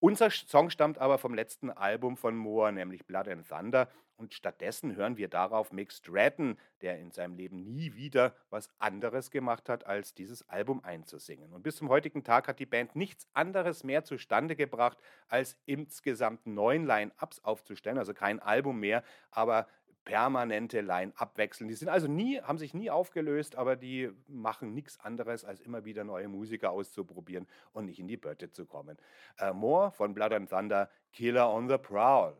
Unser 0.00 0.30
Song 0.30 0.70
stammt 0.70 0.98
aber 0.98 1.18
vom 1.18 1.34
letzten 1.34 1.70
Album 1.70 2.16
von 2.16 2.36
Moore, 2.36 2.72
nämlich 2.72 3.04
Blood 3.04 3.28
and 3.28 3.48
Thunder. 3.48 3.88
Und 4.16 4.34
stattdessen 4.34 4.96
hören 4.96 5.16
wir 5.16 5.28
darauf 5.28 5.70
Mick 5.70 5.92
Stratton, 5.92 6.56
der 6.82 6.98
in 6.98 7.12
seinem 7.12 7.36
Leben 7.36 7.72
nie 7.72 7.94
wieder 7.94 8.34
was 8.50 8.68
anderes 8.80 9.30
gemacht 9.30 9.68
hat, 9.68 9.86
als 9.86 10.12
dieses 10.12 10.48
Album 10.48 10.82
einzusingen. 10.82 11.52
Und 11.52 11.62
bis 11.62 11.76
zum 11.76 11.88
heutigen 11.88 12.24
Tag 12.24 12.48
hat 12.48 12.58
die 12.58 12.66
Band 12.66 12.96
nichts 12.96 13.28
anderes 13.32 13.84
mehr 13.84 14.02
zustande 14.02 14.56
gebracht, 14.56 14.98
als 15.28 15.56
insgesamt 15.66 16.46
neun 16.46 16.84
Line-Ups 16.84 17.44
aufzustellen. 17.44 17.98
Also 17.98 18.12
kein 18.12 18.40
Album 18.40 18.80
mehr, 18.80 19.04
aber 19.30 19.68
permanente 20.08 20.80
Line 20.80 21.12
abwechseln. 21.16 21.68
Die 21.68 21.74
sind 21.74 21.90
also 21.90 22.08
nie, 22.08 22.40
haben 22.40 22.56
sich 22.56 22.72
nie 22.72 22.88
aufgelöst, 22.88 23.56
aber 23.56 23.76
die 23.76 24.10
machen 24.26 24.72
nichts 24.72 24.98
anderes, 25.00 25.44
als 25.44 25.60
immer 25.60 25.84
wieder 25.84 26.02
neue 26.02 26.28
Musiker 26.28 26.70
auszuprobieren 26.70 27.46
und 27.74 27.84
nicht 27.84 27.98
in 28.00 28.08
die 28.08 28.16
Bötte 28.16 28.50
zu 28.50 28.64
kommen. 28.64 28.96
Äh, 29.38 29.52
More 29.52 29.92
von 29.92 30.14
Blood 30.14 30.32
and 30.32 30.48
Thunder, 30.48 30.88
Killer 31.12 31.52
on 31.52 31.68
the 31.68 31.76
Prowl. 31.76 32.34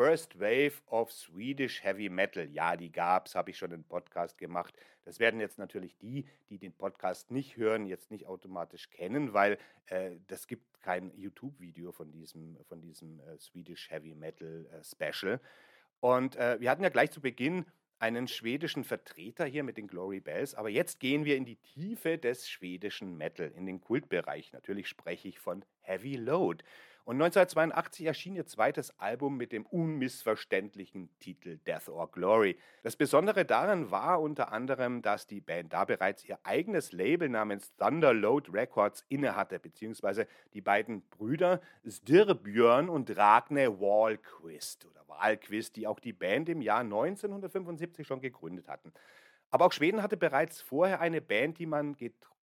First 0.00 0.40
Wave 0.40 0.80
of 0.86 1.12
Swedish 1.12 1.84
Heavy 1.84 2.08
Metal. 2.08 2.48
Ja, 2.50 2.74
die 2.74 2.90
gab's, 2.90 3.34
habe 3.34 3.50
ich 3.50 3.58
schon 3.58 3.70
einen 3.70 3.84
Podcast 3.84 4.38
gemacht. 4.38 4.74
Das 5.04 5.20
werden 5.20 5.40
jetzt 5.40 5.58
natürlich 5.58 5.94
die, 5.98 6.24
die 6.48 6.56
den 6.56 6.72
Podcast 6.72 7.30
nicht 7.30 7.58
hören, 7.58 7.84
jetzt 7.84 8.10
nicht 8.10 8.26
automatisch 8.26 8.88
kennen, 8.88 9.34
weil 9.34 9.58
äh, 9.88 10.12
das 10.28 10.46
gibt 10.46 10.80
kein 10.80 11.12
YouTube-Video 11.18 11.92
von 11.92 12.10
diesem, 12.10 12.56
von 12.66 12.80
diesem 12.80 13.20
äh, 13.20 13.36
Swedish 13.36 13.90
Heavy 13.90 14.14
Metal 14.14 14.66
äh, 14.72 14.82
Special. 14.82 15.38
Und 16.00 16.34
äh, 16.36 16.58
wir 16.60 16.70
hatten 16.70 16.82
ja 16.82 16.88
gleich 16.88 17.10
zu 17.10 17.20
Beginn 17.20 17.66
einen 17.98 18.26
schwedischen 18.26 18.84
Vertreter 18.84 19.44
hier 19.44 19.64
mit 19.64 19.76
den 19.76 19.86
Glory 19.86 20.20
Bells, 20.20 20.54
aber 20.54 20.70
jetzt 20.70 20.98
gehen 21.00 21.26
wir 21.26 21.36
in 21.36 21.44
die 21.44 21.56
Tiefe 21.56 22.16
des 22.16 22.48
schwedischen 22.48 23.18
Metal, 23.18 23.52
in 23.54 23.66
den 23.66 23.82
Kultbereich. 23.82 24.54
Natürlich 24.54 24.88
spreche 24.88 25.28
ich 25.28 25.38
von 25.38 25.62
Heavy 25.82 26.16
Load. 26.16 26.64
Und 27.10 27.16
1982 27.16 28.06
erschien 28.06 28.36
ihr 28.36 28.46
zweites 28.46 28.96
Album 29.00 29.36
mit 29.36 29.50
dem 29.50 29.66
unmissverständlichen 29.66 31.10
Titel 31.18 31.58
Death 31.66 31.88
or 31.88 32.08
Glory. 32.08 32.56
Das 32.84 32.94
Besondere 32.94 33.44
daran 33.44 33.90
war 33.90 34.20
unter 34.20 34.52
anderem, 34.52 35.02
dass 35.02 35.26
die 35.26 35.40
Band 35.40 35.72
da 35.72 35.84
bereits 35.84 36.24
ihr 36.24 36.38
eigenes 36.44 36.92
Label 36.92 37.28
namens 37.28 37.74
Thunderload 37.74 38.52
Records 38.52 39.04
innehatte, 39.08 39.58
beziehungsweise 39.58 40.28
die 40.54 40.60
beiden 40.60 41.02
Brüder 41.08 41.60
Stirbjörn 41.84 42.88
und 42.88 43.16
Ragne 43.16 43.80
Wahlquist 43.80 44.86
oder 44.86 45.08
Wahlquist, 45.08 45.74
die 45.74 45.88
auch 45.88 45.98
die 45.98 46.12
Band 46.12 46.48
im 46.48 46.62
Jahr 46.62 46.82
1975 46.82 48.06
schon 48.06 48.20
gegründet 48.20 48.68
hatten. 48.68 48.92
Aber 49.50 49.66
auch 49.66 49.72
Schweden 49.72 50.00
hatte 50.00 50.16
bereits 50.16 50.60
vorher 50.60 51.00
eine 51.00 51.20
Band, 51.20 51.58
die 51.58 51.66
man 51.66 51.96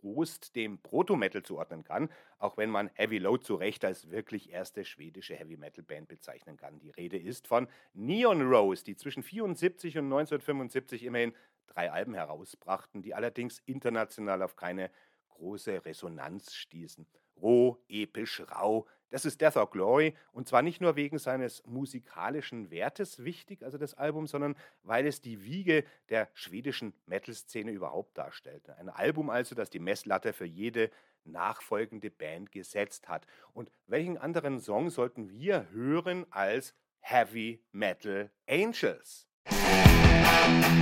getrost 0.02 0.56
dem 0.56 0.80
Proto-Metal 0.80 1.44
zuordnen 1.44 1.84
kann, 1.84 2.10
auch 2.40 2.58
wenn 2.58 2.70
man 2.70 2.90
Heavy 2.96 3.20
Load 3.20 3.44
zu 3.44 3.56
Recht 3.56 3.86
als 3.86 4.10
wirklich 4.10 4.52
erste 4.52 4.84
schwedische 4.84 5.36
Heavy 5.36 5.58
Metal 5.58 5.84
Band 5.84 6.08
bezeichnen 6.08 6.58
kann. 6.58 6.80
Die 6.80 6.90
Rede 6.90 7.18
ist 7.18 7.48
von 7.48 7.68
Neon 7.94 8.42
Rose, 8.42 8.84
die 8.84 8.96
zwischen 8.96 9.24
74 9.24 9.98
und 9.98 10.06
1975 10.06 11.04
immerhin 11.04 11.34
drei 11.68 11.92
Alben 11.92 12.14
herausbrachten, 12.14 13.02
die 13.02 13.14
allerdings 13.14 13.60
international 13.66 14.42
auf 14.42 14.56
keine 14.56 14.92
große 15.30 15.86
Resonanz 15.86 16.54
stießen. 16.54 17.08
Roh, 17.38 17.78
episch, 17.88 18.42
rau, 18.52 18.88
das 19.12 19.26
ist 19.26 19.42
Death 19.42 19.58
or 19.58 19.70
Glory 19.70 20.16
und 20.32 20.48
zwar 20.48 20.62
nicht 20.62 20.80
nur 20.80 20.96
wegen 20.96 21.20
seines 21.20 21.64
musikalischen 21.66 22.72
Wertes 22.72 23.24
wichtig, 23.24 23.62
also 23.62 23.78
das 23.78 23.94
Album, 23.94 24.26
sondern 24.26 24.56
weil 24.84 25.06
es 25.06 25.20
die 25.22 25.44
Wiege 25.44 25.84
der 26.10 26.30
schwedischen 26.34 26.94
Metal-Szene 27.06 27.72
überhaupt 27.72 28.18
darstellte. 28.18 28.78
Ein 28.78 28.88
Album 28.90 29.30
also, 29.30 29.54
das 29.54 29.70
die 29.70 29.80
Messlatte 29.80 30.32
für 30.32 30.46
jede 30.46 30.90
nachfolgende 31.26 32.10
Band 32.10 32.52
gesetzt 32.54 33.10
hat. 33.10 33.28
Und 33.54 33.70
welchen 33.86 34.18
anderen 34.18 34.60
Song 34.60 34.90
sollten 34.90 35.30
wir 35.30 35.70
hören 35.72 36.26
als 36.32 36.74
Heavy 37.02 37.62
Metal 37.72 38.32
Angels? 38.48 39.28
Musik 39.50 40.82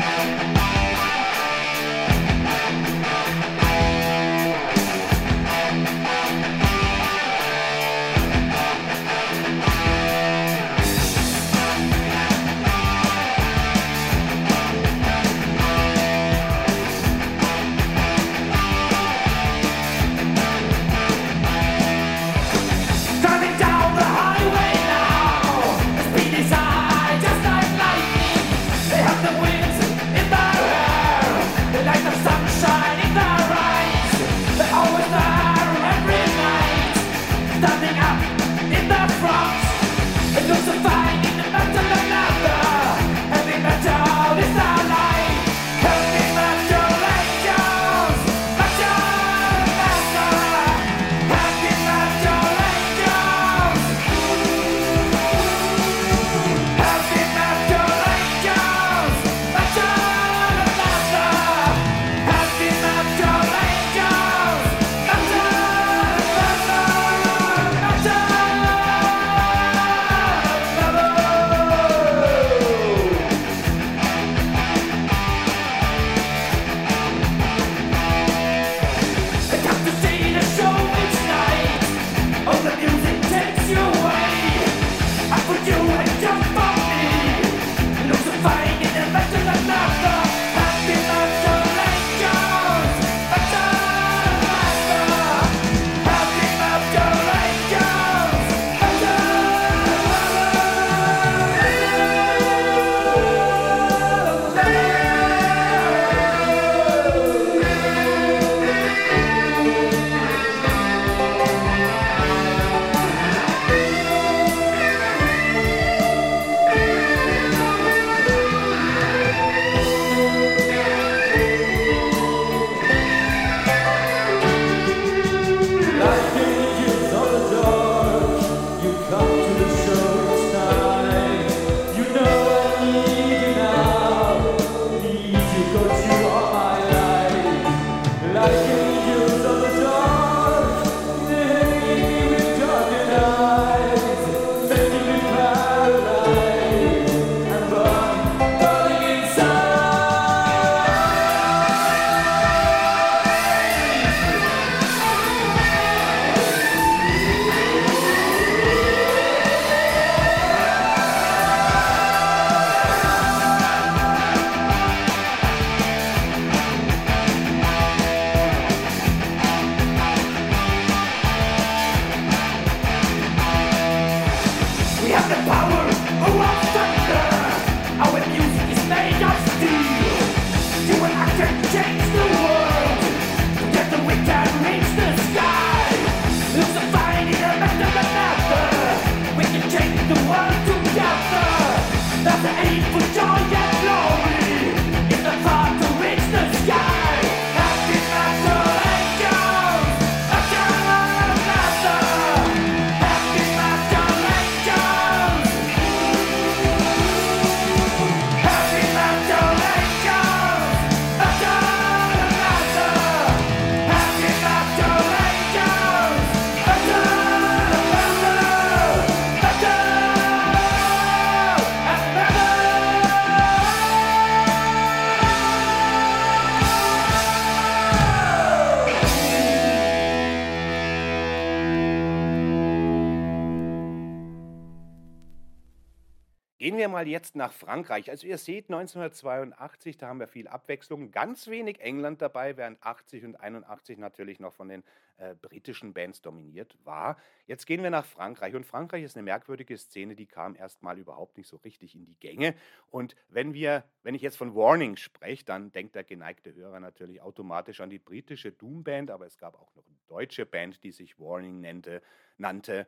mal 237.00 237.08
jetzt 237.08 237.38
nach 237.38 237.54
Frankreich. 237.54 238.10
Also 238.10 238.28
ihr 238.28 238.38
seht 238.38 238.66
1982, 238.66 239.98
da 239.98 240.08
haben 240.08 240.20
wir 240.20 240.28
viel 240.28 240.50
Abwechslung, 240.50 241.12
ganz 241.12 241.48
wenig 241.48 241.80
England 241.80 242.22
dabei, 242.22 242.58
während 242.58 242.84
80 242.84 243.24
und 243.24 243.36
81 243.38 243.98
natürlich 243.98 244.42
noch 244.42 244.52
von 244.52 244.68
den 244.68 244.84
äh, 245.18 245.34
britischen 245.34 245.94
Bands 245.94 246.22
dominiert 246.22 246.76
war. 246.84 247.16
Jetzt 247.48 247.66
gehen 247.66 247.84
wir 247.84 247.90
nach 247.90 248.04
Frankreich 248.04 248.54
und 248.54 248.66
Frankreich 248.66 249.06
ist 249.06 249.16
eine 249.16 249.24
merkwürdige 249.24 249.78
Szene, 249.78 250.14
die 250.14 250.26
kam 250.26 250.58
erstmal 250.58 250.98
überhaupt 250.98 251.38
nicht 251.38 251.48
so 251.48 251.56
richtig 251.58 251.96
in 251.96 252.04
die 252.04 252.20
Gänge. 252.20 252.54
Und 252.92 253.16
wenn 253.30 253.54
wir, 253.54 253.86
wenn 254.04 254.14
ich 254.14 254.22
jetzt 254.22 254.36
von 254.36 254.54
Warning 254.54 254.98
spreche, 254.98 255.46
dann 255.46 255.72
denkt 255.72 255.96
der 255.96 256.04
geneigte 256.04 256.54
Hörer 256.54 256.82
natürlich 256.82 257.22
automatisch 257.22 257.80
an 257.80 257.90
die 257.90 258.00
britische 258.00 258.52
Doom 258.52 258.84
Band, 258.84 259.10
aber 259.10 259.26
es 259.26 259.38
gab 259.38 259.56
auch 259.56 259.74
noch 259.76 259.88
eine 259.88 259.96
deutsche 260.10 260.46
Band, 260.46 260.84
die 260.84 260.92
sich 260.92 261.18
Warning 261.18 261.62
nannte. 261.62 262.02
nannte. 262.38 262.88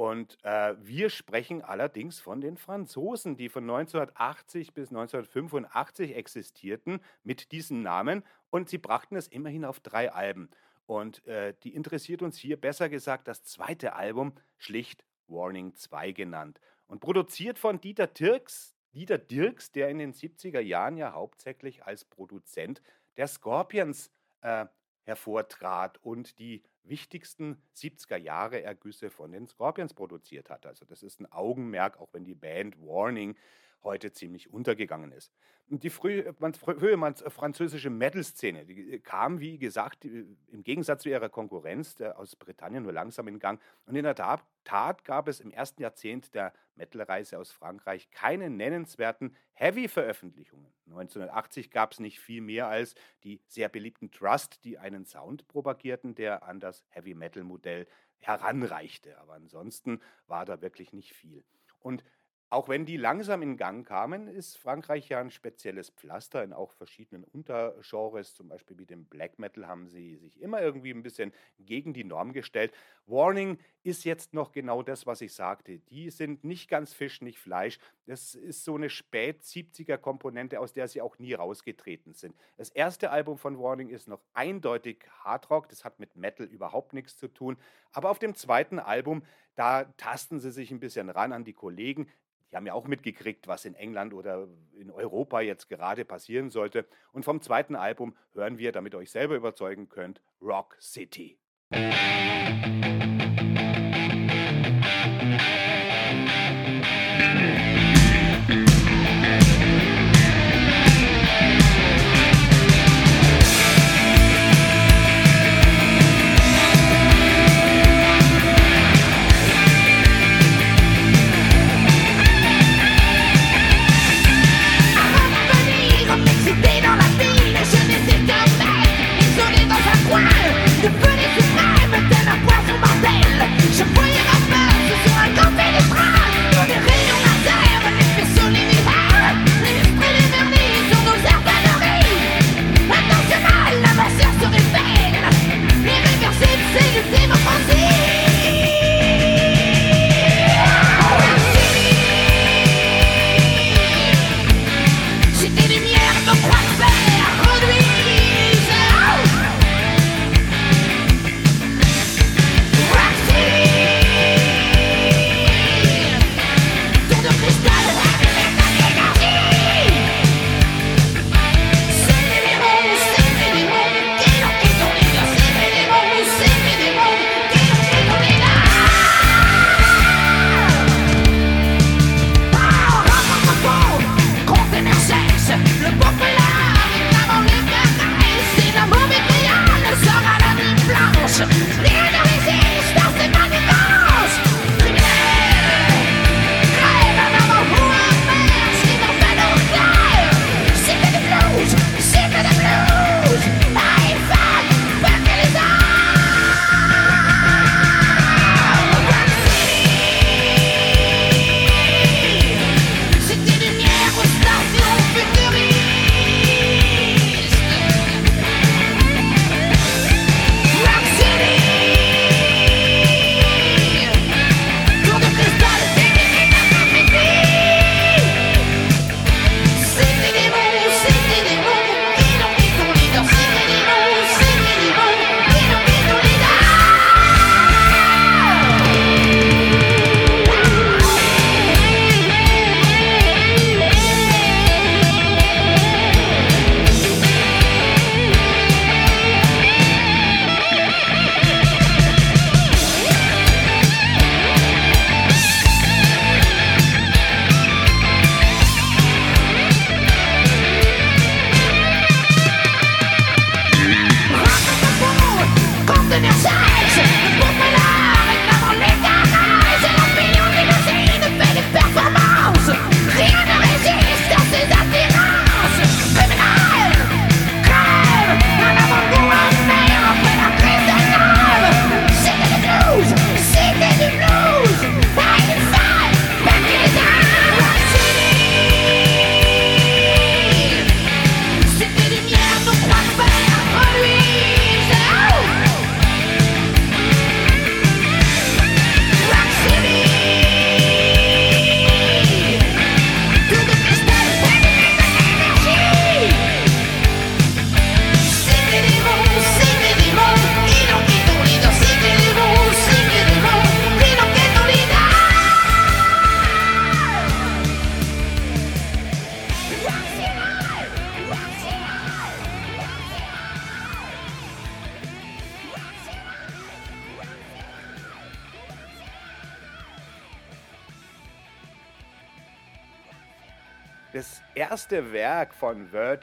Und 0.00 0.42
äh, 0.44 0.76
wir 0.78 1.10
sprechen 1.10 1.60
allerdings 1.60 2.20
von 2.20 2.40
den 2.40 2.56
Franzosen, 2.56 3.36
die 3.36 3.50
von 3.50 3.64
1980 3.64 4.72
bis 4.72 4.88
1985 4.88 6.16
existierten 6.16 7.00
mit 7.22 7.52
diesem 7.52 7.82
Namen 7.82 8.24
und 8.48 8.70
sie 8.70 8.78
brachten 8.78 9.14
es 9.16 9.28
immerhin 9.28 9.66
auf 9.66 9.78
drei 9.78 10.10
Alben. 10.10 10.48
Und 10.86 11.26
äh, 11.26 11.52
die 11.64 11.74
interessiert 11.74 12.22
uns 12.22 12.38
hier 12.38 12.58
besser 12.58 12.88
gesagt 12.88 13.28
das 13.28 13.44
zweite 13.44 13.92
Album, 13.92 14.32
schlicht 14.56 15.04
Warning 15.28 15.74
2 15.74 16.12
genannt. 16.12 16.62
Und 16.86 17.00
produziert 17.00 17.58
von 17.58 17.78
Dieter 17.78 18.06
Dirks, 18.06 18.74
Dieter 18.94 19.18
Dirks, 19.18 19.70
der 19.70 19.90
in 19.90 19.98
den 19.98 20.14
70er 20.14 20.60
Jahren 20.60 20.96
ja 20.96 21.12
hauptsächlich 21.12 21.84
als 21.84 22.06
Produzent 22.06 22.80
der 23.18 23.28
Scorpions 23.28 24.10
äh, 24.40 24.64
hervortrat 25.02 25.98
und 26.02 26.38
die 26.38 26.62
wichtigsten 26.84 27.62
70er 27.74 28.16
Jahre 28.16 28.62
Ergüsse 28.62 29.10
von 29.10 29.32
den 29.32 29.46
Scorpions 29.46 29.94
produziert 29.94 30.50
hat. 30.50 30.66
Also 30.66 30.84
das 30.84 31.02
ist 31.02 31.20
ein 31.20 31.30
Augenmerk, 31.30 31.98
auch 31.98 32.12
wenn 32.12 32.24
die 32.24 32.34
Band 32.34 32.78
Warning 32.78 33.36
heute 33.82 34.12
ziemlich 34.12 34.52
untergegangen 34.52 35.12
ist. 35.12 35.32
Die 35.68 35.90
frühe, 35.90 36.34
frühe 36.34 37.14
französische 37.28 37.90
Metal-Szene, 37.90 38.66
die 38.66 38.98
kam, 38.98 39.38
wie 39.38 39.56
gesagt, 39.56 40.04
im 40.04 40.64
Gegensatz 40.64 41.02
zu 41.02 41.10
ihrer 41.10 41.28
Konkurrenz 41.28 42.00
aus 42.00 42.34
Britannien 42.34 42.82
nur 42.82 42.92
langsam 42.92 43.28
in 43.28 43.38
Gang. 43.38 43.60
Und 43.86 43.94
in 43.94 44.02
der 44.02 44.16
Tat, 44.16 44.44
Tat 44.64 45.04
gab 45.04 45.28
es 45.28 45.38
im 45.38 45.52
ersten 45.52 45.80
Jahrzehnt 45.82 46.34
der 46.34 46.52
Metal-Reise 46.74 47.38
aus 47.38 47.52
Frankreich 47.52 48.10
keine 48.10 48.50
nennenswerten 48.50 49.36
Heavy-Veröffentlichungen. 49.52 50.72
1980 50.86 51.70
gab 51.70 51.92
es 51.92 52.00
nicht 52.00 52.18
viel 52.18 52.40
mehr 52.40 52.66
als 52.66 52.96
die 53.22 53.40
sehr 53.46 53.68
beliebten 53.68 54.10
Trust, 54.10 54.64
die 54.64 54.76
einen 54.76 55.04
Sound 55.06 55.46
propagierten, 55.46 56.16
der 56.16 56.42
an 56.42 56.58
das 56.58 56.84
Heavy-Metal-Modell 56.88 57.86
heranreichte. 58.18 59.18
Aber 59.18 59.34
ansonsten 59.34 60.00
war 60.26 60.44
da 60.44 60.60
wirklich 60.60 60.92
nicht 60.92 61.14
viel. 61.14 61.44
Und 61.78 62.02
auch 62.50 62.68
wenn 62.68 62.84
die 62.84 62.96
langsam 62.96 63.42
in 63.42 63.56
Gang 63.56 63.86
kamen, 63.86 64.26
ist 64.26 64.56
Frankreich 64.58 65.08
ja 65.08 65.20
ein 65.20 65.30
spezielles 65.30 65.90
Pflaster 65.90 66.42
in 66.42 66.52
auch 66.52 66.72
verschiedenen 66.72 67.22
Untergenres, 67.22 68.34
zum 68.34 68.48
Beispiel 68.48 68.76
wie 68.76 68.86
dem 68.86 69.04
Black 69.04 69.38
Metal 69.38 69.68
haben 69.68 69.86
sie 69.88 70.16
sich 70.16 70.40
immer 70.42 70.60
irgendwie 70.60 70.90
ein 70.90 71.04
bisschen 71.04 71.32
gegen 71.60 71.94
die 71.94 72.02
Norm 72.02 72.32
gestellt. 72.32 72.72
Warning 73.06 73.58
ist 73.84 74.04
jetzt 74.04 74.34
noch 74.34 74.50
genau 74.50 74.82
das, 74.82 75.06
was 75.06 75.20
ich 75.20 75.32
sagte. 75.32 75.78
Die 75.78 76.10
sind 76.10 76.42
nicht 76.42 76.68
ganz 76.68 76.92
Fisch, 76.92 77.22
nicht 77.22 77.38
Fleisch. 77.38 77.78
Das 78.06 78.34
ist 78.34 78.64
so 78.64 78.74
eine 78.74 78.90
Spät-70er-Komponente, 78.90 80.58
aus 80.58 80.72
der 80.72 80.88
sie 80.88 81.02
auch 81.02 81.18
nie 81.18 81.34
rausgetreten 81.34 82.14
sind. 82.14 82.34
Das 82.56 82.70
erste 82.70 83.10
Album 83.10 83.38
von 83.38 83.60
Warning 83.60 83.90
ist 83.90 84.08
noch 84.08 84.22
eindeutig 84.32 85.04
Hardrock, 85.22 85.68
das 85.68 85.84
hat 85.84 86.00
mit 86.00 86.16
Metal 86.16 86.46
überhaupt 86.46 86.94
nichts 86.94 87.16
zu 87.16 87.28
tun. 87.28 87.56
Aber 87.92 88.10
auf 88.10 88.18
dem 88.18 88.34
zweiten 88.34 88.80
Album, 88.80 89.22
da 89.54 89.84
tasten 89.96 90.40
sie 90.40 90.50
sich 90.50 90.70
ein 90.70 90.80
bisschen 90.80 91.10
ran 91.10 91.32
an 91.32 91.44
die 91.44 91.52
Kollegen. 91.52 92.08
Die 92.50 92.56
haben 92.56 92.66
ja 92.66 92.74
auch 92.74 92.86
mitgekriegt, 92.86 93.46
was 93.48 93.64
in 93.64 93.74
England 93.74 94.12
oder 94.12 94.48
in 94.78 94.90
Europa 94.90 95.40
jetzt 95.40 95.68
gerade 95.68 96.04
passieren 96.04 96.50
sollte. 96.50 96.86
Und 97.12 97.24
vom 97.24 97.40
zweiten 97.40 97.76
Album 97.76 98.16
hören 98.32 98.58
wir, 98.58 98.72
damit 98.72 98.94
ihr 98.94 98.98
euch 98.98 99.10
selber 99.10 99.36
überzeugen 99.36 99.88
könnt, 99.88 100.20
Rock 100.40 100.76
City. 100.80 101.38
Musik 101.72 102.89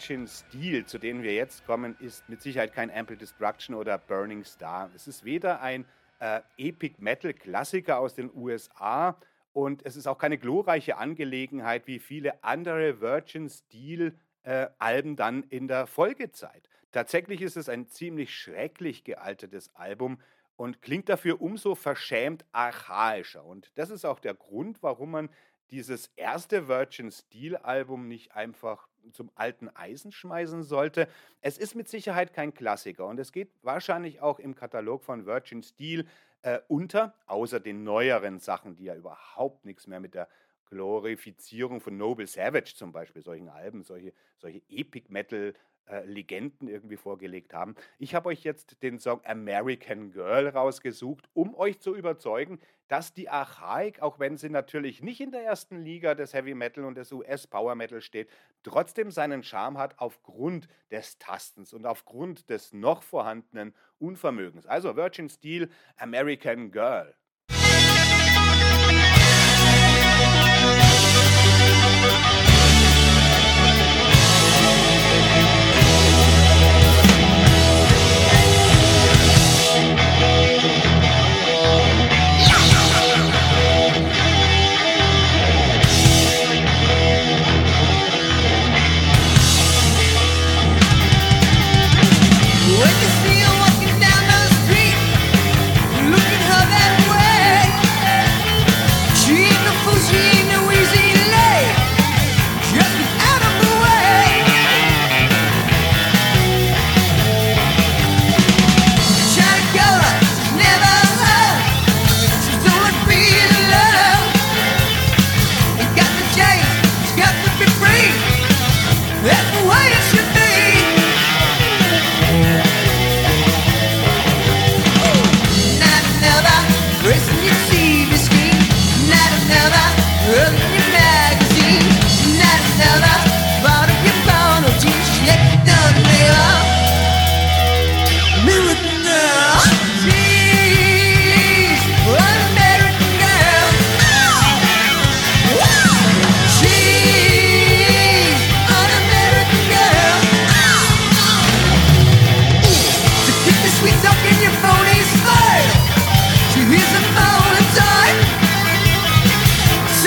Steel, 0.02 0.86
zu 0.86 0.98
dem 0.98 1.24
wir 1.24 1.34
jetzt 1.34 1.66
kommen, 1.66 1.96
ist 2.00 2.28
mit 2.30 2.42
Sicherheit 2.42 2.74
kein 2.74 2.92
Ample 2.92 3.18
Destruction 3.18 3.76
oder 3.76 3.98
Burning 3.98 4.44
Star. 4.44 4.90
Es 4.96 5.08
ist 5.08 5.26
weder 5.26 5.62
ein 5.62 5.86
äh, 6.20 6.42
Epic 6.58 6.96
Metal 7.00 7.34
Klassiker 7.34 8.00
aus 8.00 8.14
den 8.14 8.32
USA 8.34 9.18
und 9.54 9.86
es 9.86 9.96
ist 9.96 10.08
auch 10.08 10.18
keine 10.18 10.38
glorreiche 10.38 10.98
Angelegenheit 10.98 11.88
wie 11.88 12.00
viele 12.00 12.44
andere 12.44 13.02
Virgin 13.02 13.50
Steel 13.50 14.16
äh, 14.44 14.68
Alben 14.78 15.16
dann 15.16 15.44
in 15.44 15.68
der 15.68 15.88
Folgezeit. 15.88 16.70
Tatsächlich 16.92 17.42
ist 17.42 17.58
es 17.58 17.68
ein 17.68 17.88
ziemlich 17.88 18.34
schrecklich 18.36 19.04
gealtertes 19.04 19.76
Album 19.76 20.20
und 20.56 20.82
klingt 20.82 21.10
dafür 21.10 21.42
umso 21.42 21.76
verschämt 21.76 22.46
archaischer. 22.52 23.46
Und 23.46 23.72
das 23.76 23.90
ist 23.90 24.06
auch 24.06 24.20
der 24.20 24.34
Grund, 24.34 24.82
warum 24.82 25.12
man 25.12 25.30
dieses 25.72 26.08
erste 26.16 26.68
Virgin 26.68 27.12
Steel 27.12 27.58
Album 27.58 28.08
nicht 28.08 28.36
einfach 28.36 28.88
zum 29.12 29.32
alten 29.36 29.70
Eisen 29.70 30.12
schmeißen 30.12 30.64
sollte. 30.64 31.08
Es 31.42 31.58
ist 31.58 31.76
mit 31.76 31.88
Sicherheit 31.88 32.34
kein 32.34 32.54
Klassiker 32.54 33.06
und 33.06 33.20
es 33.20 33.32
geht 33.32 33.52
wahrscheinlich 33.62 34.22
auch 34.22 34.40
im 34.40 34.56
Katalog 34.56 35.04
von 35.04 35.26
Virgin 35.26 35.64
Steel 35.64 36.06
äh, 36.42 36.60
unter, 36.68 37.14
außer 37.26 37.60
den 37.60 37.84
neueren 37.84 38.40
Sachen, 38.40 38.76
die 38.76 38.86
ja 38.86 38.96
überhaupt 38.96 39.66
nichts 39.66 39.88
mehr 39.88 40.00
mit 40.00 40.14
der 40.14 40.28
Glorifizierung 40.70 41.82
von 41.82 41.98
Noble 41.98 42.28
Savage 42.28 42.74
zum 42.76 42.92
Beispiel, 42.92 43.22
solchen 43.22 43.50
Alben, 43.50 43.84
solche, 43.84 44.14
solche 44.38 44.62
Epic 44.70 45.08
Metal 45.10 45.54
äh, 45.90 46.04
Legenden 46.06 46.68
irgendwie 46.68 46.98
vorgelegt 46.98 47.54
haben. 47.54 47.76
Ich 47.98 48.14
habe 48.14 48.30
euch 48.30 48.44
jetzt 48.44 48.84
den 48.84 49.00
Song 49.00 49.22
American 49.24 50.12
Girl 50.12 50.50
rausgesucht, 50.50 51.30
um 51.34 51.56
euch 51.56 51.80
zu 51.80 51.96
überzeugen, 51.96 52.60
dass 52.90 53.14
die 53.14 53.30
Archaik, 53.30 54.02
auch 54.02 54.20
wenn 54.20 54.36
sie 54.38 54.50
natürlich 54.50 55.02
nicht 55.02 55.22
in 55.22 55.32
der 55.32 55.44
ersten 55.44 55.78
Liga 55.78 56.14
des 56.14 56.34
Heavy 56.34 56.56
Metal 56.56 56.84
und 56.84 56.96
des 56.96 57.12
US 57.14 57.48
Power 57.48 57.76
Metal 57.76 58.02
steht, 58.02 58.30
trotzdem 58.64 59.12
seinen 59.12 59.44
Charme 59.44 59.78
hat 59.78 59.96
aufgrund 59.98 60.68
des 60.92 61.18
Tastens 61.20 61.74
und 61.74 61.86
aufgrund 61.86 62.50
des 62.50 62.74
noch 62.74 63.02
vorhandenen 63.02 63.74
Unvermögens. 63.98 64.66
Also 64.66 64.96
Virgin 64.98 65.30
Steel, 65.30 65.70
American 65.96 66.72
Girl. 66.72 67.16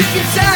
sick 0.01 0.17
and 0.17 0.35
tired. 0.35 0.50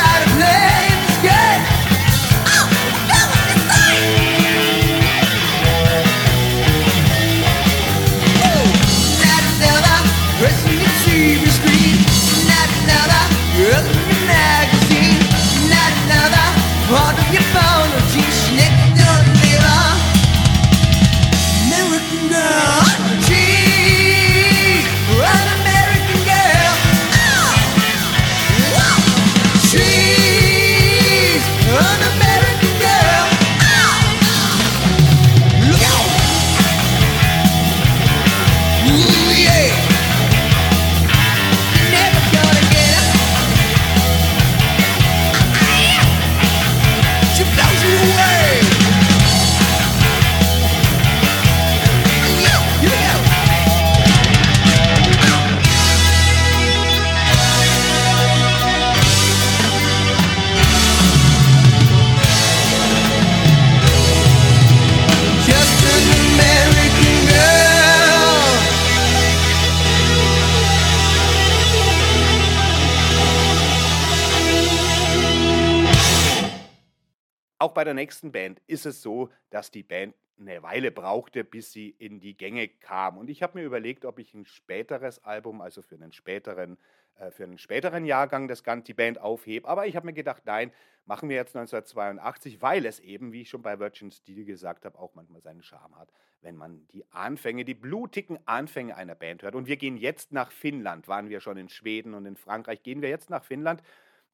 Bei 77.84 77.88
der 77.88 77.94
nächsten 77.94 78.32
Band 78.32 78.62
ist 78.66 78.86
es 78.86 79.02
so, 79.02 79.28
dass 79.50 79.70
die 79.70 79.82
Band 79.82 80.14
eine 80.40 80.62
Weile 80.62 80.90
brauchte, 80.90 81.44
bis 81.44 81.70
sie 81.70 81.90
in 81.90 82.18
die 82.18 82.34
Gänge 82.34 82.66
kam. 82.66 83.18
Und 83.18 83.28
ich 83.28 83.42
habe 83.42 83.58
mir 83.58 83.64
überlegt, 83.66 84.06
ob 84.06 84.18
ich 84.18 84.32
ein 84.32 84.46
späteres 84.46 85.22
Album, 85.22 85.60
also 85.60 85.82
für 85.82 85.96
einen 85.96 86.10
späteren, 86.10 86.78
äh, 87.16 87.30
für 87.30 87.44
einen 87.44 87.58
späteren 87.58 88.06
Jahrgang 88.06 88.48
das 88.48 88.64
Ganze 88.64 88.86
die 88.86 88.94
Band 88.94 89.20
aufhebe. 89.20 89.68
Aber 89.68 89.86
ich 89.86 89.96
habe 89.96 90.06
mir 90.06 90.14
gedacht, 90.14 90.44
nein, 90.46 90.72
machen 91.04 91.28
wir 91.28 91.36
jetzt 91.36 91.54
1982, 91.54 92.62
weil 92.62 92.86
es 92.86 93.00
eben, 93.00 93.32
wie 93.32 93.42
ich 93.42 93.50
schon 93.50 93.60
bei 93.60 93.78
Virgin 93.78 94.10
Steel 94.10 94.46
gesagt 94.46 94.86
habe, 94.86 94.98
auch 94.98 95.14
manchmal 95.14 95.42
seinen 95.42 95.62
Charme 95.62 95.98
hat, 95.98 96.10
wenn 96.40 96.56
man 96.56 96.88
die 96.88 97.04
Anfänge, 97.10 97.66
die 97.66 97.74
blutigen 97.74 98.38
Anfänge 98.46 98.96
einer 98.96 99.14
Band 99.14 99.42
hört. 99.42 99.54
Und 99.54 99.66
wir 99.66 99.76
gehen 99.76 99.98
jetzt 99.98 100.32
nach 100.32 100.50
Finnland, 100.52 101.06
waren 101.06 101.28
wir 101.28 101.40
schon 101.40 101.58
in 101.58 101.68
Schweden 101.68 102.14
und 102.14 102.24
in 102.24 102.36
Frankreich, 102.36 102.82
gehen 102.82 103.02
wir 103.02 103.10
jetzt 103.10 103.28
nach 103.28 103.44
Finnland. 103.44 103.82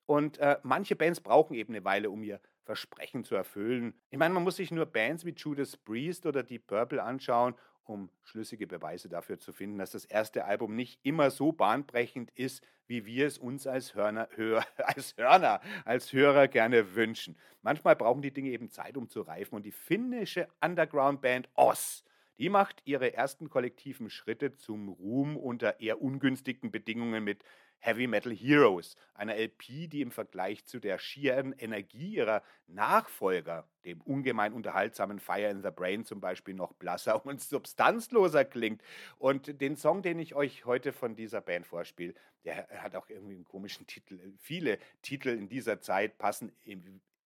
Und 0.07 0.39
äh, 0.39 0.59
manche 0.63 0.95
Bands 0.95 1.21
brauchen 1.21 1.55
eben 1.55 1.75
eine 1.75 1.85
Weile, 1.85 2.11
um 2.11 2.23
ihr 2.23 2.41
Versprechen 2.71 3.25
zu 3.25 3.35
erfüllen. 3.35 3.95
Ich 4.11 4.19
meine, 4.19 4.33
man 4.33 4.45
muss 4.45 4.55
sich 4.55 4.71
nur 4.71 4.87
Bands 4.87 5.25
wie 5.25 5.35
Judas 5.37 5.77
Priest 5.77 6.25
oder 6.25 6.45
Deep 6.45 6.69
Purple 6.69 7.03
anschauen, 7.03 7.57
um 7.83 8.11
schlüssige 8.23 8.69
Beweise 8.69 9.09
dafür 9.09 9.41
zu 9.41 9.53
finden, 9.53 9.79
dass 9.79 9.91
das 9.91 10.05
erste 10.05 10.45
Album 10.45 10.77
nicht 10.77 11.01
immer 11.03 11.33
so 11.33 11.51
bahnbrechend 11.51 12.31
ist, 12.31 12.65
wie 12.87 13.07
wir 13.07 13.27
es 13.27 13.39
uns 13.39 13.67
als 13.67 13.97
Hörner, 13.97 14.29
Hör, 14.37 14.65
als 14.77 15.17
Hörner, 15.17 15.61
als 15.85 16.13
Hörer 16.13 16.47
gerne 16.47 16.95
wünschen. 16.95 17.37
Manchmal 17.61 17.97
brauchen 17.97 18.23
die 18.23 18.33
Dinge 18.33 18.51
eben 18.51 18.71
Zeit, 18.71 18.97
um 18.97 19.09
zu 19.09 19.23
reifen. 19.23 19.57
Und 19.57 19.67
die 19.67 19.73
finnische 19.73 20.47
Underground-Band 20.61 21.49
Oz, 21.55 22.05
die 22.39 22.51
macht 22.51 22.83
ihre 22.85 23.15
ersten 23.15 23.51
kollektiven 23.51 24.11
Schritte 24.11 24.55
zum 24.55 24.91
Ruhm 24.91 25.37
unter 25.37 25.81
eher 25.81 26.01
ungünstigen 26.01 26.71
Bedingungen 26.71 27.25
mit 27.25 27.43
Heavy 27.81 28.07
Metal 28.07 28.33
Heroes, 28.33 28.97
einer 29.15 29.37
LP, 29.37 29.89
die 29.89 30.03
im 30.03 30.11
Vergleich 30.11 30.65
zu 30.67 30.79
der 30.79 30.99
schieren 30.99 31.53
Energie 31.59 32.15
ihrer 32.15 32.43
Nachfolger, 32.67 33.67
dem 33.85 34.01
ungemein 34.03 34.53
unterhaltsamen 34.53 35.19
Fire 35.19 35.49
in 35.49 35.63
the 35.63 35.71
Brain 35.71 36.05
zum 36.05 36.21
Beispiel, 36.21 36.55
noch 36.55 36.75
blasser 36.75 37.25
und 37.27 37.41
substanzloser 37.41 38.45
klingt. 38.45 38.83
Und 39.19 39.61
den 39.61 39.77
Song, 39.77 40.03
den 40.03 40.19
ich 40.19 40.35
euch 40.35 40.65
heute 40.65 40.93
von 40.93 41.17
dieser 41.17 41.41
Band 41.41 41.67
vorspiele, 41.67 42.15
der 42.45 42.69
hat 42.69 42.95
auch 42.95 43.09
irgendwie 43.09 43.35
einen 43.35 43.45
komischen 43.45 43.87
Titel. 43.87 44.19
Viele 44.39 44.79
Titel 45.03 45.31
in 45.31 45.49
dieser 45.49 45.81
Zeit 45.81 46.19
passen 46.19 46.53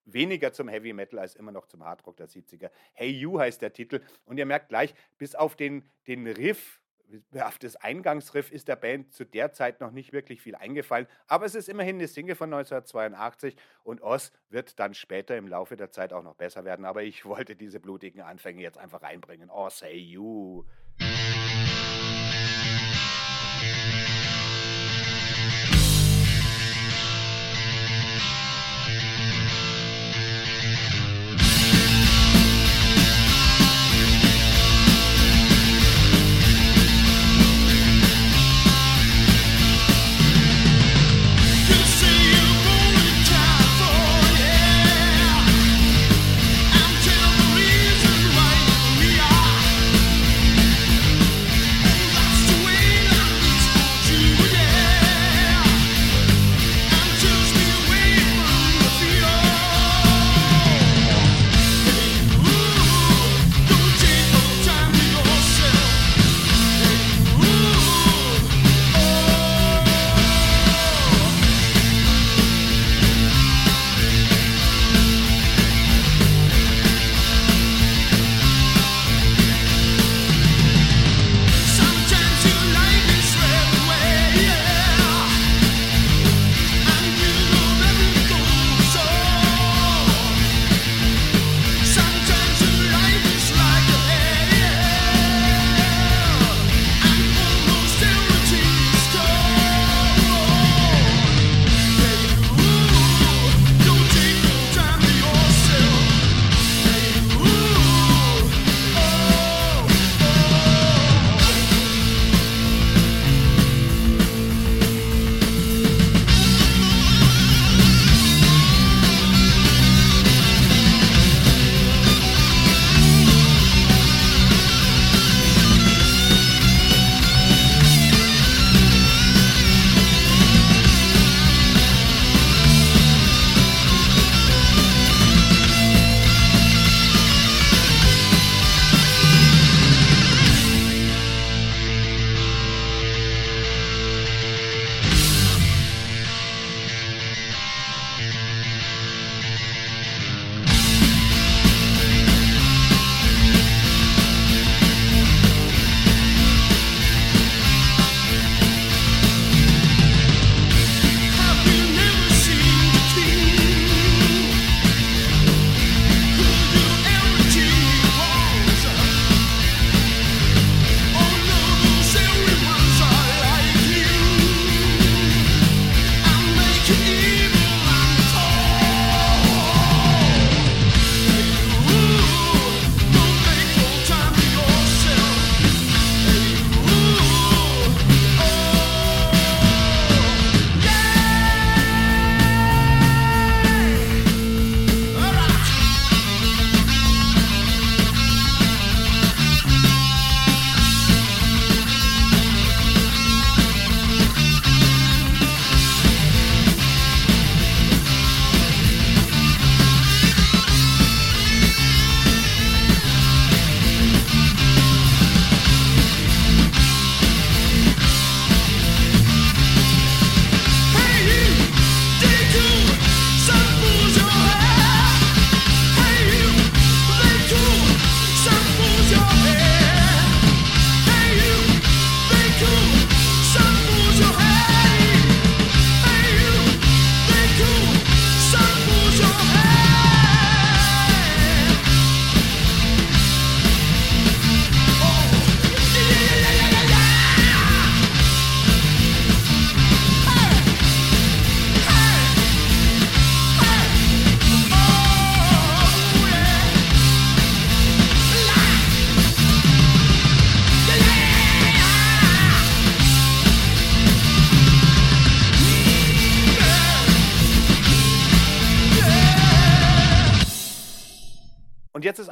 weniger 0.05 0.53
zum 0.53 0.67
Heavy 0.67 0.93
Metal 0.93 1.19
als 1.19 1.35
immer 1.35 1.51
noch 1.51 1.67
zum 1.67 1.83
Hardrock 1.83 2.17
der 2.17 2.29
70er. 2.29 2.69
Hey 2.93 3.09
You 3.09 3.39
heißt 3.39 3.61
der 3.61 3.73
Titel. 3.73 4.01
Und 4.25 4.37
ihr 4.37 4.45
merkt 4.45 4.69
gleich, 4.69 4.93
bis 5.17 5.35
auf 5.35 5.55
den, 5.55 5.83
den 6.07 6.27
Riff, 6.27 6.81
auf 7.39 7.59
das 7.59 7.75
Eingangsriff 7.75 8.51
ist 8.51 8.67
der 8.67 8.75
Band 8.75 9.13
zu 9.13 9.25
der 9.25 9.51
Zeit 9.51 9.81
noch 9.81 9.91
nicht 9.91 10.13
wirklich 10.13 10.41
viel 10.41 10.55
eingefallen, 10.55 11.07
aber 11.27 11.45
es 11.45 11.55
ist 11.55 11.69
immerhin 11.69 11.97
eine 11.97 12.07
Single 12.07 12.35
von 12.35 12.53
1982 12.53 13.55
und 13.83 14.01
Oz 14.01 14.31
wird 14.49 14.79
dann 14.79 14.93
später 14.93 15.37
im 15.37 15.47
Laufe 15.47 15.75
der 15.75 15.91
Zeit 15.91 16.13
auch 16.13 16.23
noch 16.23 16.35
besser 16.35 16.65
werden, 16.65 16.85
aber 16.85 17.03
ich 17.03 17.25
wollte 17.25 17.55
diese 17.55 17.79
blutigen 17.79 18.21
Anfänge 18.21 18.61
jetzt 18.61 18.77
einfach 18.77 19.01
reinbringen. 19.01 19.49
Oz, 19.49 19.81
hey 19.81 19.97
you. 19.97 20.63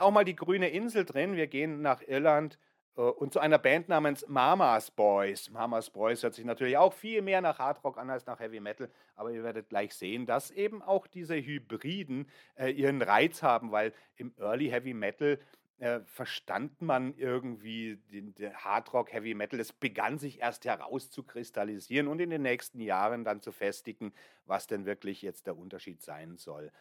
Auch 0.04 0.12
mal 0.12 0.26
die 0.26 0.36
grüne 0.36 0.70
Insel 0.70 1.06
drin. 1.06 1.36
Wir 1.36 1.48
gehen 1.48 1.82
nach 1.82 2.02
Irland 2.02 2.60
äh, 2.96 3.02
und 3.02 3.34
zu 3.34 3.40
einer 3.40 3.58
Band 3.58 3.90
namens 3.90 4.28
Mamas 4.28 4.92
Boys. 4.92 5.50
Mamas 5.50 5.90
Boys 5.90 6.24
hört 6.24 6.36
sich 6.36 6.46
natürlich 6.46 6.78
auch 6.78 6.94
viel 6.94 7.22
mehr 7.22 7.42
nach 7.42 7.60
Hardrock 7.60 7.98
an 7.98 8.10
als 8.10 8.26
nach 8.26 8.40
Heavy 8.40 8.60
Metal, 8.60 8.90
aber 9.16 9.32
ihr 9.32 9.44
werdet 9.44 9.70
gleich 9.70 9.94
sehen, 9.96 10.26
dass 10.26 10.52
eben 10.52 10.82
auch 10.82 11.08
diese 11.08 11.36
Hybriden 11.36 12.30
äh, 12.56 12.70
ihren 12.70 13.02
Reiz 13.02 13.44
haben, 13.44 13.72
weil 13.72 13.94
im 14.16 14.34
Early 14.38 14.70
Heavy 14.70 14.94
Metal 14.94 15.40
äh, 15.80 16.02
verstand 16.06 16.82
man 16.82 17.14
irgendwie 17.18 17.98
den, 18.12 18.34
den 18.36 18.54
Hardrock, 18.54 19.12
Heavy 19.12 19.34
Metal. 19.34 19.60
Es 19.60 19.74
begann 19.74 20.18
sich 20.18 20.40
erst 20.40 20.66
herauszukristallisieren 20.66 22.08
und 22.08 22.20
in 22.22 22.30
den 22.30 22.44
nächsten 22.44 22.80
Jahren 22.80 23.24
dann 23.26 23.42
zu 23.42 23.52
festigen, 23.52 24.14
was 24.46 24.68
denn 24.68 24.86
wirklich 24.86 25.22
jetzt 25.22 25.48
der 25.48 25.58
Unterschied 25.58 26.02
sein 26.02 26.38
soll. 26.38 26.72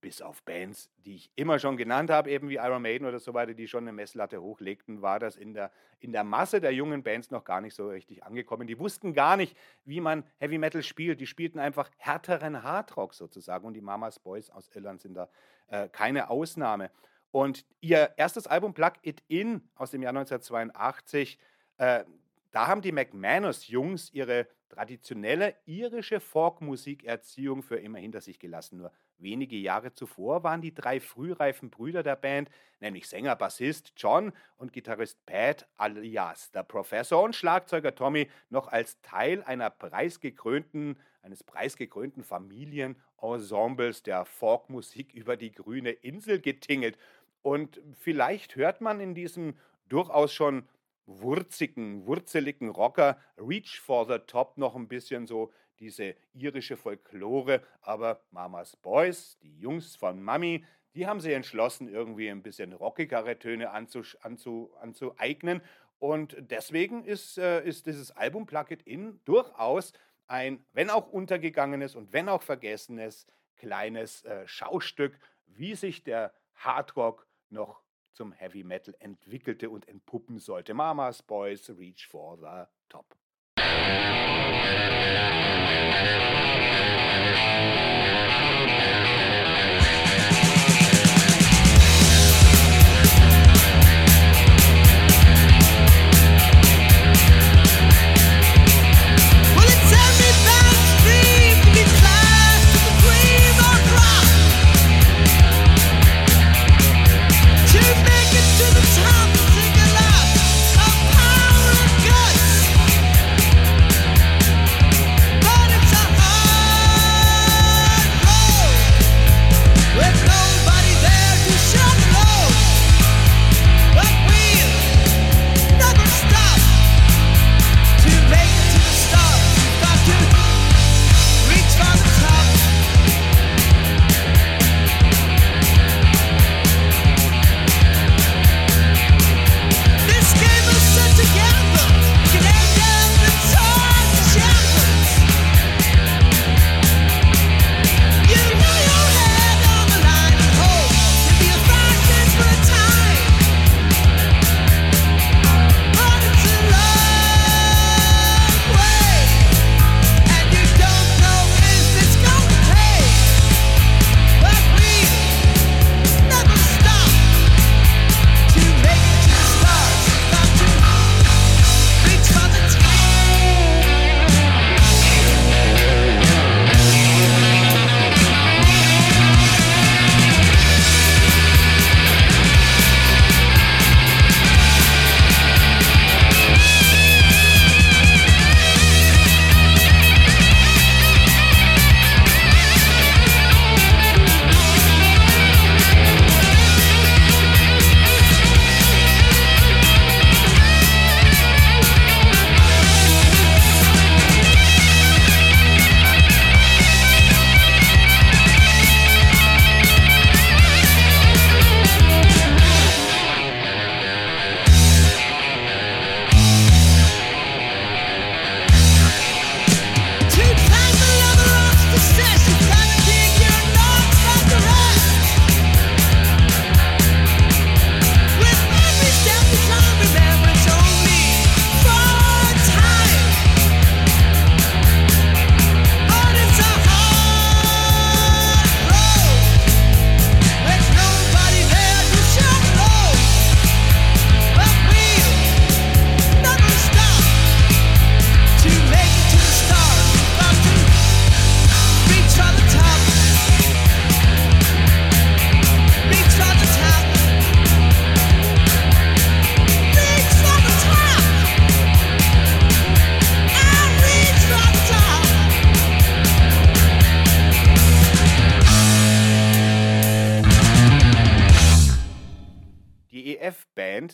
Bis 0.00 0.20
auf 0.20 0.42
Bands, 0.42 0.90
die 1.04 1.14
ich 1.14 1.30
immer 1.36 1.58
schon 1.58 1.76
genannt 1.76 2.10
habe, 2.10 2.30
eben 2.30 2.48
wie 2.48 2.56
Iron 2.56 2.82
Maiden 2.82 3.06
oder 3.06 3.20
so 3.20 3.34
weiter, 3.34 3.54
die 3.54 3.68
schon 3.68 3.84
eine 3.84 3.92
Messlatte 3.92 4.42
hochlegten, 4.42 5.00
war 5.02 5.18
das 5.20 5.36
in 5.36 5.54
der, 5.54 5.70
in 6.00 6.12
der 6.12 6.24
Masse 6.24 6.60
der 6.60 6.72
jungen 6.72 7.02
Bands 7.02 7.30
noch 7.30 7.44
gar 7.44 7.60
nicht 7.60 7.74
so 7.74 7.88
richtig 7.88 8.24
angekommen. 8.24 8.66
Die 8.66 8.78
wussten 8.78 9.12
gar 9.12 9.36
nicht, 9.36 9.56
wie 9.84 10.00
man 10.00 10.24
Heavy 10.38 10.58
Metal 10.58 10.82
spielt. 10.82 11.20
Die 11.20 11.26
spielten 11.26 11.58
einfach 11.58 11.90
härteren 11.98 12.62
Hardrock 12.62 13.14
sozusagen 13.14 13.66
und 13.66 13.74
die 13.74 13.80
Mamas 13.80 14.18
Boys 14.18 14.50
aus 14.50 14.68
Irland 14.74 15.00
sind 15.00 15.14
da 15.14 15.28
äh, 15.68 15.88
keine 15.88 16.30
Ausnahme. 16.30 16.90
Und 17.30 17.64
ihr 17.80 18.12
erstes 18.16 18.46
Album 18.46 18.74
Plug 18.74 18.92
It 19.02 19.22
In 19.28 19.68
aus 19.74 19.90
dem 19.90 20.02
Jahr 20.02 20.10
1982, 20.10 21.38
äh, 21.78 22.04
da 22.52 22.66
haben 22.66 22.82
die 22.82 22.92
McManus-Jungs 22.92 24.12
ihre 24.12 24.46
traditionelle 24.68 25.54
irische 25.66 26.20
Folkmusikerziehung 26.20 27.62
für 27.62 27.76
immer 27.76 27.98
hinter 27.98 28.20
sich 28.20 28.38
gelassen. 28.38 28.78
Nur 28.78 28.92
wenige 29.18 29.56
Jahre 29.56 29.92
zuvor 29.92 30.42
waren 30.42 30.60
die 30.60 30.74
drei 30.74 31.00
frühreifen 31.00 31.70
Brüder 31.70 32.02
der 32.02 32.16
Band, 32.16 32.50
nämlich 32.80 33.08
Sänger, 33.08 33.36
Bassist 33.36 33.92
John 33.96 34.32
und 34.56 34.72
Gitarrist 34.72 35.24
Pat 35.26 35.66
alias 35.76 36.50
der 36.52 36.62
Professor 36.62 37.22
und 37.22 37.36
Schlagzeuger 37.36 37.94
Tommy, 37.94 38.28
noch 38.50 38.68
als 38.68 39.00
Teil 39.00 39.42
einer 39.42 39.70
preisgekrönten, 39.70 40.98
eines 41.22 41.44
preisgekrönten 41.44 42.22
Familienensembles 42.22 44.02
der 44.02 44.24
Folkmusik 44.24 45.14
über 45.14 45.36
die 45.36 45.52
grüne 45.52 45.90
Insel 45.90 46.40
getingelt. 46.40 46.98
Und 47.42 47.80
vielleicht 47.98 48.56
hört 48.56 48.80
man 48.80 49.00
in 49.00 49.14
diesem 49.14 49.58
durchaus 49.88 50.32
schon 50.32 50.66
wurzigen, 51.06 52.06
wurzeligen 52.06 52.68
Rocker 52.68 53.18
Reach 53.36 53.80
for 53.80 54.06
the 54.06 54.18
Top 54.26 54.58
noch 54.58 54.76
ein 54.76 54.88
bisschen 54.88 55.26
so 55.26 55.52
diese 55.78 56.14
irische 56.32 56.76
Folklore, 56.76 57.62
aber 57.80 58.22
Mamas 58.30 58.76
Boys, 58.76 59.38
die 59.42 59.58
Jungs 59.58 59.96
von 59.96 60.22
Mami, 60.22 60.64
die 60.94 61.06
haben 61.06 61.20
sich 61.20 61.32
entschlossen, 61.32 61.88
irgendwie 61.88 62.28
ein 62.30 62.42
bisschen 62.42 62.72
rockigere 62.72 63.38
Töne 63.38 63.70
anzu, 63.70 64.02
anzu, 64.20 64.70
anzueignen. 64.80 65.62
Und 65.98 66.36
deswegen 66.38 67.04
ist, 67.04 67.38
äh, 67.38 67.64
ist 67.64 67.86
dieses 67.86 68.10
Album 68.10 68.46
Plug 68.46 68.66
It 68.70 68.82
In 68.82 69.20
durchaus 69.24 69.92
ein, 70.26 70.64
wenn 70.72 70.90
auch 70.90 71.08
untergegangenes 71.08 71.94
und 71.94 72.12
wenn 72.12 72.28
auch 72.28 72.42
vergessenes, 72.42 73.26
kleines 73.56 74.24
äh, 74.24 74.46
Schaustück, 74.46 75.18
wie 75.46 75.74
sich 75.74 76.04
der 76.04 76.32
Hardrock 76.54 77.26
noch 77.50 77.81
zum 78.12 78.32
Heavy 78.32 78.64
Metal 78.64 78.94
entwickelte 79.00 79.70
und 79.70 79.88
entpuppen 79.88 80.38
sollte. 80.38 80.74
Mamas 80.74 81.22
Boys 81.22 81.70
Reach 81.70 82.06
for 82.06 82.38
the 82.38 82.64
Top. 82.88 83.16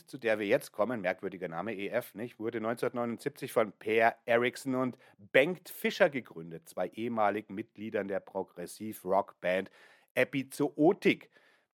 Zu 0.08 0.18
der 0.18 0.38
wir 0.38 0.46
jetzt 0.46 0.72
kommen, 0.72 1.00
merkwürdiger 1.00 1.48
Name 1.48 1.76
EF, 1.76 2.14
nicht, 2.14 2.38
wurde 2.38 2.58
1979 2.58 3.52
von 3.52 3.72
Per 3.72 4.16
Erickson 4.24 4.74
und 4.74 4.96
Bengt 5.32 5.68
Fischer 5.68 6.10
gegründet, 6.10 6.68
zwei 6.68 6.88
ehemaligen 6.88 7.54
Mitgliedern 7.54 8.08
der 8.08 8.20
Progressiv-Rock-Band 8.20 9.70
Epizootik. 10.14 11.30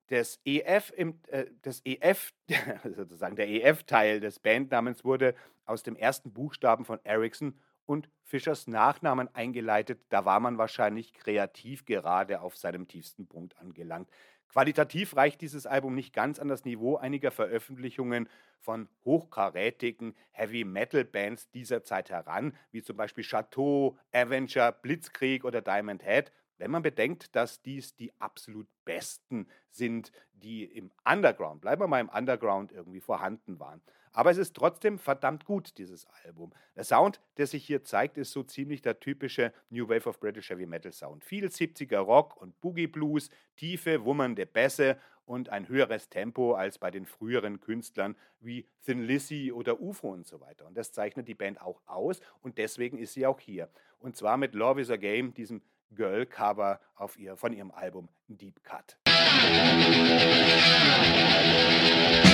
Das 0.07 0.39
EF, 0.45 0.91
im, 0.95 1.19
äh, 1.27 1.45
das 1.63 1.81
EF, 1.83 2.33
sozusagen 2.83 3.35
der 3.35 3.49
EF-Teil 3.49 4.19
des 4.19 4.39
Bandnamens 4.39 5.03
wurde 5.03 5.33
aus 5.65 5.81
dem 5.81 5.95
ersten 5.95 6.31
Buchstaben 6.31 6.85
von 6.85 6.99
Erickson 7.03 7.59
und 7.85 8.09
Fischers 8.23 8.67
Nachnamen 8.67 9.33
eingeleitet. 9.33 10.01
Da 10.09 10.25
war 10.25 10.39
man 10.39 10.57
wahrscheinlich 10.57 11.13
kreativ 11.13 11.85
gerade 11.85 12.41
auf 12.41 12.57
seinem 12.57 12.87
tiefsten 12.87 13.27
Punkt 13.27 13.57
angelangt. 13.59 14.09
Qualitativ 14.49 15.15
reicht 15.15 15.41
dieses 15.41 15.65
Album 15.65 15.95
nicht 15.95 16.13
ganz 16.13 16.39
an 16.39 16.47
das 16.47 16.65
Niveau 16.65 16.95
einiger 16.97 17.31
Veröffentlichungen 17.31 18.29
von 18.59 18.87
hochkarätigen 19.03 20.15
Heavy-Metal-Bands 20.31 21.51
dieser 21.51 21.83
Zeit 21.83 22.09
heran, 22.09 22.55
wie 22.71 22.81
zum 22.81 22.97
Beispiel 22.97 23.23
Chateau, 23.23 23.97
Avenger, 24.11 24.71
Blitzkrieg 24.71 25.45
oder 25.45 25.61
Diamond 25.61 26.03
Head. 26.03 26.31
Wenn 26.57 26.71
man 26.71 26.81
bedenkt, 26.81 27.35
dass 27.35 27.61
dies 27.61 27.95
die 27.95 28.13
absolut 28.19 28.67
besten 28.85 29.47
sind, 29.71 30.11
die 30.33 30.63
im 30.63 30.89
Underground, 31.03 31.61
bleiben 31.61 31.81
wir 31.81 31.87
mal 31.87 31.99
im 31.99 32.09
Underground, 32.09 32.71
irgendwie 32.71 33.01
vorhanden 33.01 33.59
waren. 33.59 33.81
Aber 34.15 34.31
es 34.31 34.37
ist 34.37 34.55
trotzdem 34.55 34.97
verdammt 34.97 35.43
gut, 35.43 35.77
dieses 35.77 36.07
Album. 36.23 36.53
Der 36.77 36.85
Sound, 36.85 37.19
der 37.35 37.47
sich 37.47 37.65
hier 37.65 37.83
zeigt, 37.83 38.17
ist 38.17 38.31
so 38.31 38.43
ziemlich 38.43 38.81
der 38.81 39.01
typische 39.01 39.51
New 39.69 39.89
Wave 39.89 40.07
of 40.07 40.21
British 40.21 40.49
Heavy 40.49 40.65
Metal 40.65 40.93
Sound. 40.93 41.25
Viel 41.25 41.47
70er 41.47 41.97
Rock 41.97 42.37
und 42.37 42.61
Boogie 42.61 42.87
Blues, 42.87 43.29
tiefe, 43.57 44.05
wummernde 44.05 44.45
Bässe 44.45 44.97
und 45.25 45.49
ein 45.49 45.67
höheres 45.67 46.07
Tempo 46.07 46.53
als 46.53 46.77
bei 46.77 46.91
den 46.91 47.05
früheren 47.05 47.59
Künstlern 47.59 48.15
wie 48.39 48.65
Thin 48.85 49.03
Lizzy 49.03 49.51
oder 49.51 49.81
UFO 49.81 50.13
und 50.13 50.25
so 50.25 50.39
weiter. 50.39 50.65
Und 50.65 50.77
das 50.77 50.93
zeichnet 50.93 51.27
die 51.27 51.35
Band 51.35 51.59
auch 51.59 51.81
aus 51.85 52.21
und 52.41 52.57
deswegen 52.57 52.97
ist 52.97 53.13
sie 53.13 53.25
auch 53.25 53.41
hier. 53.41 53.67
Und 53.99 54.15
zwar 54.15 54.37
mit 54.37 54.53
Love 54.53 54.79
is 54.79 54.89
a 54.89 54.95
Game, 54.95 55.33
diesem 55.33 55.61
Girl-Cover 55.91 56.79
ihr, 57.17 57.35
von 57.35 57.51
ihrem 57.51 57.71
Album 57.71 58.07
Deep 58.29 58.63
Cut. 58.63 58.97
Zum 62.15 62.24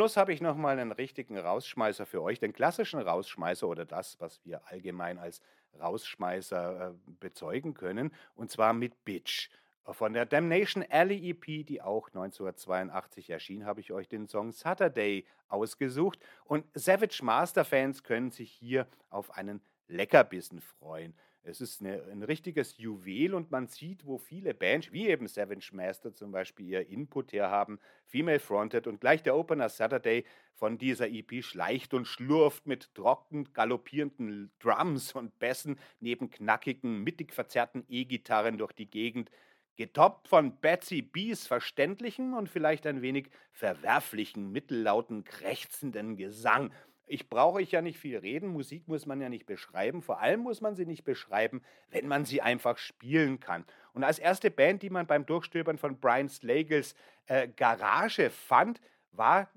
Schluss 0.00 0.16
habe 0.16 0.32
ich 0.32 0.40
nochmal 0.40 0.78
einen 0.78 0.92
richtigen 0.92 1.36
Rausschmeißer 1.36 2.06
für 2.06 2.22
euch, 2.22 2.38
den 2.38 2.54
klassischen 2.54 3.00
Rausschmeißer 3.00 3.68
oder 3.68 3.84
das, 3.84 4.18
was 4.18 4.42
wir 4.46 4.66
allgemein 4.66 5.18
als 5.18 5.42
Rausschmeißer 5.78 6.88
äh, 6.88 7.12
bezeugen 7.20 7.74
können, 7.74 8.10
und 8.34 8.50
zwar 8.50 8.72
mit 8.72 9.04
Bitch. 9.04 9.50
Von 9.84 10.14
der 10.14 10.24
Damnation 10.24 10.86
Alley 10.88 11.28
EP, 11.28 11.66
die 11.66 11.82
auch 11.82 12.08
1982 12.08 13.28
erschien, 13.28 13.66
habe 13.66 13.80
ich 13.80 13.92
euch 13.92 14.08
den 14.08 14.26
Song 14.26 14.52
Saturday 14.52 15.26
ausgesucht. 15.48 16.18
Und 16.44 16.64
Savage 16.72 17.22
Master 17.22 17.66
Fans 17.66 18.02
können 18.02 18.30
sich 18.30 18.50
hier 18.50 18.86
auf 19.10 19.36
einen 19.36 19.60
Leckerbissen 19.86 20.62
freuen. 20.62 21.12
Es 21.42 21.60
ist 21.62 21.80
eine, 21.80 22.02
ein 22.10 22.22
richtiges 22.22 22.76
Juwel 22.76 23.34
und 23.34 23.50
man 23.50 23.66
sieht, 23.66 24.04
wo 24.04 24.18
viele 24.18 24.52
Bands, 24.52 24.92
wie 24.92 25.08
eben 25.08 25.26
Savage 25.26 25.70
Master 25.72 26.14
zum 26.14 26.32
Beispiel, 26.32 26.66
ihr 26.68 26.88
Input 26.88 27.32
her 27.32 27.50
haben, 27.50 27.78
Female 28.04 28.40
Fronted 28.40 28.86
und 28.86 29.00
gleich 29.00 29.22
der 29.22 29.34
Opener 29.34 29.70
Saturday 29.70 30.24
von 30.54 30.76
dieser 30.76 31.08
EP 31.08 31.42
schleicht 31.42 31.94
und 31.94 32.06
schlurft 32.06 32.66
mit 32.66 32.94
trocken 32.94 33.52
galoppierenden 33.54 34.52
Drums 34.58 35.12
und 35.12 35.38
Bässen 35.38 35.78
neben 36.00 36.30
knackigen, 36.30 37.02
mittig 37.02 37.32
verzerrten 37.32 37.84
E-Gitarren 37.88 38.58
durch 38.58 38.72
die 38.72 38.90
Gegend, 38.90 39.30
getoppt 39.76 40.28
von 40.28 40.60
Betsy 40.60 41.00
B's 41.00 41.46
verständlichen 41.46 42.34
und 42.34 42.50
vielleicht 42.50 42.86
ein 42.86 43.00
wenig 43.00 43.30
verwerflichen, 43.52 44.52
mittellauten, 44.52 45.24
krächzenden 45.24 46.18
Gesang 46.18 46.70
ich 47.10 47.28
brauche 47.28 47.56
euch 47.56 47.72
ja 47.72 47.82
nicht 47.82 47.98
viel 47.98 48.16
reden. 48.16 48.48
Musik 48.48 48.86
muss 48.86 49.04
man 49.04 49.20
ja 49.20 49.28
nicht 49.28 49.44
beschreiben. 49.44 50.00
Vor 50.00 50.20
allem 50.20 50.40
muss 50.40 50.60
man 50.60 50.76
sie 50.76 50.86
nicht 50.86 51.04
beschreiben, 51.04 51.60
wenn 51.90 52.06
man 52.06 52.24
sie 52.24 52.40
einfach 52.40 52.78
spielen 52.78 53.40
kann. 53.40 53.64
Und 53.92 54.04
als 54.04 54.20
erste 54.20 54.50
Band, 54.50 54.82
die 54.82 54.90
man 54.90 55.06
beim 55.06 55.26
Durchstöbern 55.26 55.76
von 55.76 55.98
Brian 55.98 56.28
Slagels 56.28 56.94
äh, 57.26 57.48
Garage 57.48 58.30
fand, 58.30 58.80
war 59.10 59.50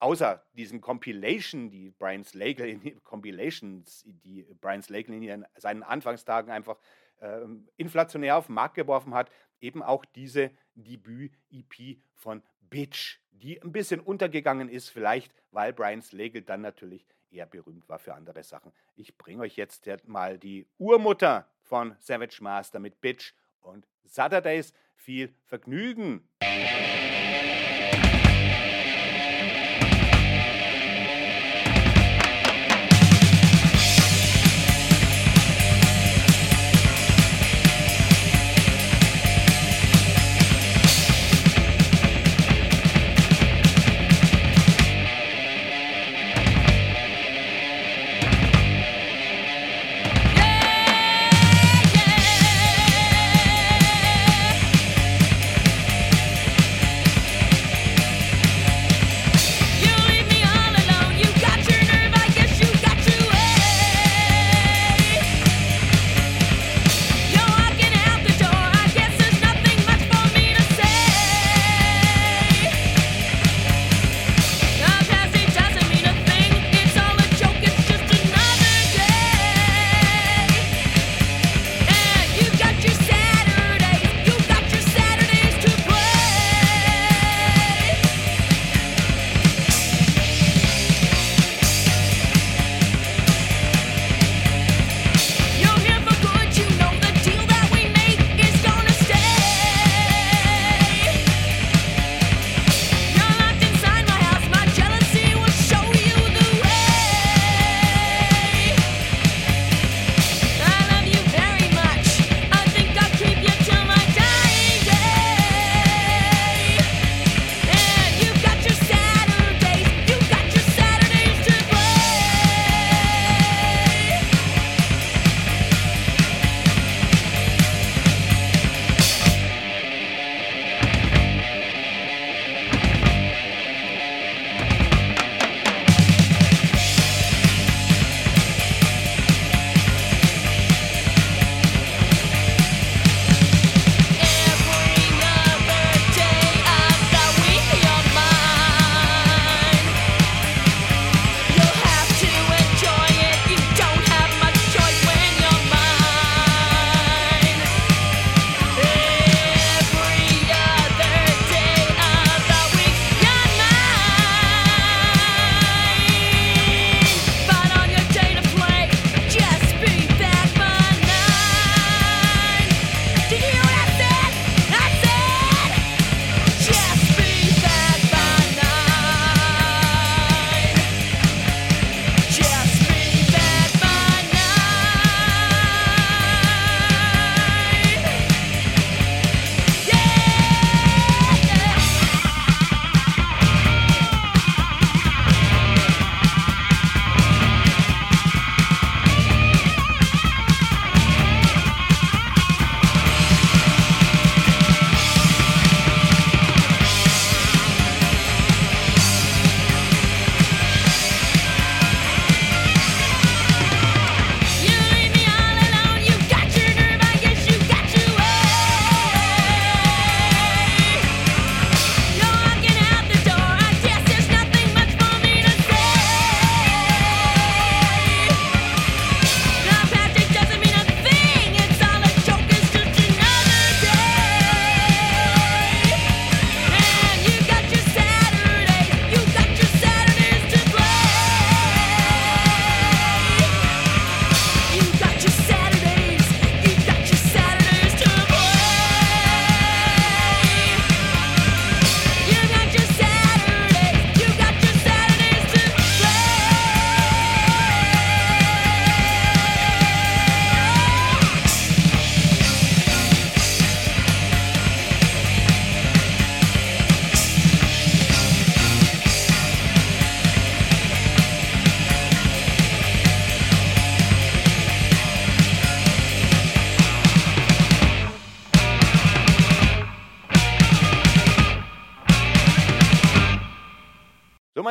außer 0.00 0.44
diesen 0.54 0.80
Compilation, 0.80 1.70
die 1.70 1.90
Brian 1.92 2.24
Slagle 2.24 2.68
in 2.68 3.02
Compilations, 3.04 4.04
die 4.06 4.44
Brian 4.60 4.82
Slagle 4.82 5.16
in 5.16 5.46
seinen 5.56 5.84
Anfangstagen 5.84 6.50
einfach 6.50 6.78
äh, 7.20 7.42
inflationär 7.76 8.36
auf 8.36 8.46
den 8.46 8.56
Markt 8.56 8.74
geworfen 8.74 9.14
hat, 9.14 9.30
eben 9.60 9.82
auch 9.82 10.04
diese 10.04 10.50
Debüt-EP 10.74 11.98
von 12.14 12.42
Bitch, 12.68 13.18
die 13.30 13.60
ein 13.62 13.72
bisschen 13.72 14.00
untergegangen 14.00 14.68
ist, 14.68 14.88
vielleicht 14.88 15.32
weil 15.50 15.72
Brian 15.72 16.02
Slagle 16.02 16.42
dann 16.42 16.60
natürlich 16.60 17.06
eher 17.30 17.46
berühmt 17.46 17.88
war 17.88 17.98
für 17.98 18.14
andere 18.14 18.42
Sachen. 18.42 18.72
Ich 18.94 19.16
bringe 19.16 19.42
euch 19.42 19.56
jetzt 19.56 19.88
mal 20.06 20.38
die 20.38 20.66
Urmutter 20.78 21.48
von 21.62 21.96
Savage 21.98 22.38
Master 22.40 22.78
mit 22.78 23.00
Bitch 23.00 23.32
und 23.60 23.86
Saturdays. 24.04 24.72
Viel 24.94 25.34
Vergnügen! 25.44 26.28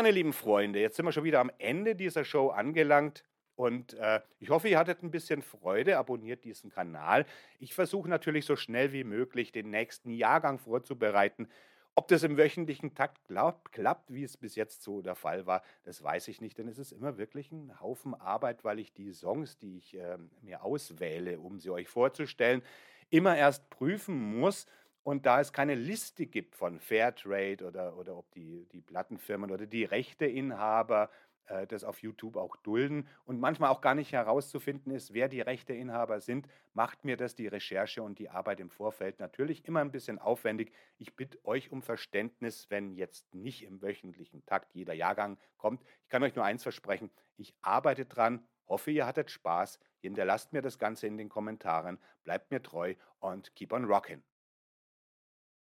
Meine 0.06 0.14
lieben 0.14 0.34
Freunde, 0.34 0.80
jetzt 0.80 0.97
sind 0.97 1.06
wir 1.06 1.12
schon 1.12 1.24
wieder 1.24 1.39
am 1.39 1.49
Ende 1.58 1.95
dieser 1.95 2.24
Show 2.24 2.49
angelangt. 2.49 3.24
Und 3.56 3.95
äh, 3.95 4.22
ich 4.39 4.51
hoffe, 4.51 4.70
ihr 4.70 4.78
hattet 4.78 5.01
ein 5.01 5.10
bisschen 5.10 5.41
Freude. 5.41 5.97
Abonniert 5.97 6.43
diesen 6.43 6.70
Kanal. 6.70 7.26
Ich 7.58 7.74
versuche 7.74 8.08
natürlich 8.08 8.45
so 8.45 8.56
schnell 8.56 8.93
wie 8.93 9.03
möglich 9.03 9.51
den 9.51 9.72
nächsten 9.72 10.12
Jahrgang 10.12 10.60
vorzubereiten. 10.60 11.47
Ob 11.95 12.08
das 12.08 12.22
im 12.22 12.38
wöchentlichen 12.38 12.93
Takt 12.93 13.26
klappt, 13.26 13.72
klappt, 13.72 14.14
wie 14.14 14.24
es 14.24 14.38
bis 14.38 14.53
jetzt 14.53 14.84
so 14.84 15.01
der 15.01 15.16
Fall 15.16 15.47
war, 15.47 15.64
das 15.86 16.03
weiß 16.03 16.28
ich 16.28 16.39
nicht, 16.39 16.60
denn 16.60 16.68
es 16.68 16.78
ist 16.78 16.91
immer 16.91 17.18
wirklich 17.18 17.51
ein 17.51 17.74
Haufen 17.82 18.14
Arbeit, 18.14 18.64
weil 18.64 18.78
ich 18.78 18.93
die 18.93 19.12
Songs, 19.12 19.58
die 19.58 19.78
ich 19.78 19.97
äh, 19.97 20.20
mir 20.43 20.64
auswähle, 20.64 21.39
um 21.39 21.60
sie 21.60 21.72
euch 21.72 21.88
vorzustellen, 21.88 22.62
immer 23.10 23.36
erst 23.36 23.72
prüfen 23.72 24.38
muss. 24.39 24.68
Und 25.06 25.28
da 25.28 25.39
es 25.39 25.53
keine 25.53 25.76
Liste 25.76 26.26
gibt 26.26 26.56
von 26.56 26.80
Fairtrade 26.80 27.64
oder, 27.64 27.95
oder 27.95 28.18
ob 28.18 28.32
die, 28.32 28.66
die 28.72 28.82
Plattenfirmen 28.82 29.51
oder 29.51 29.68
die 29.68 29.84
Rechteinhaber 29.84 31.12
äh, 31.45 31.68
das 31.68 31.84
auf 31.84 31.99
YouTube 31.99 32.38
auch 32.38 32.56
dulden 32.56 33.08
und 33.26 33.39
manchmal 33.39 33.70
auch 33.70 33.82
gar 33.82 33.93
nicht 33.93 34.14
herauszufinden 34.14 34.91
ist, 34.91 35.14
wer 35.14 35.30
die 35.30 35.41
Rechteinhaber 35.41 36.22
sind, 36.22 36.47
macht 36.74 37.06
mir 37.06 37.18
das 37.18 37.36
die 37.36 37.45
Recherche 37.45 38.01
und 38.01 38.18
die 38.18 38.32
Arbeit 38.32 38.60
im 38.60 38.72
Vorfeld 38.72 39.20
natürlich 39.20 39.64
immer 39.66 39.82
ein 39.82 39.91
bisschen 39.91 40.18
aufwendig. 40.18 40.72
Ich 40.97 41.16
bitte 41.16 41.38
euch 41.45 41.72
um 41.72 41.84
Verständnis, 41.84 42.72
wenn 42.72 42.95
jetzt 42.95 43.32
nicht 43.36 43.64
im 43.64 43.84
wöchentlichen 43.84 44.43
Takt 44.47 44.74
jeder 44.74 44.95
Jahrgang 44.95 45.38
kommt. 45.58 45.84
Ich 46.01 46.10
kann 46.10 46.24
euch 46.24 46.36
nur 46.36 46.45
eins 46.45 46.64
versprechen, 46.64 47.12
ich 47.38 47.53
arbeite 47.62 48.08
dran, 48.08 48.43
hoffe, 48.68 48.89
ihr 48.89 49.06
hattet 49.06 49.30
Spaß, 49.30 49.80
hinterlasst 49.99 50.51
mir 50.51 50.64
das 50.64 50.80
Ganze 50.80 51.06
in 51.06 51.18
den 51.18 51.30
Kommentaren, 51.30 51.99
bleibt 52.24 52.49
mir 52.49 52.64
treu 52.64 52.95
und 53.20 53.53
keep 53.53 53.72
on 53.72 53.86
rockin'. 53.86 54.24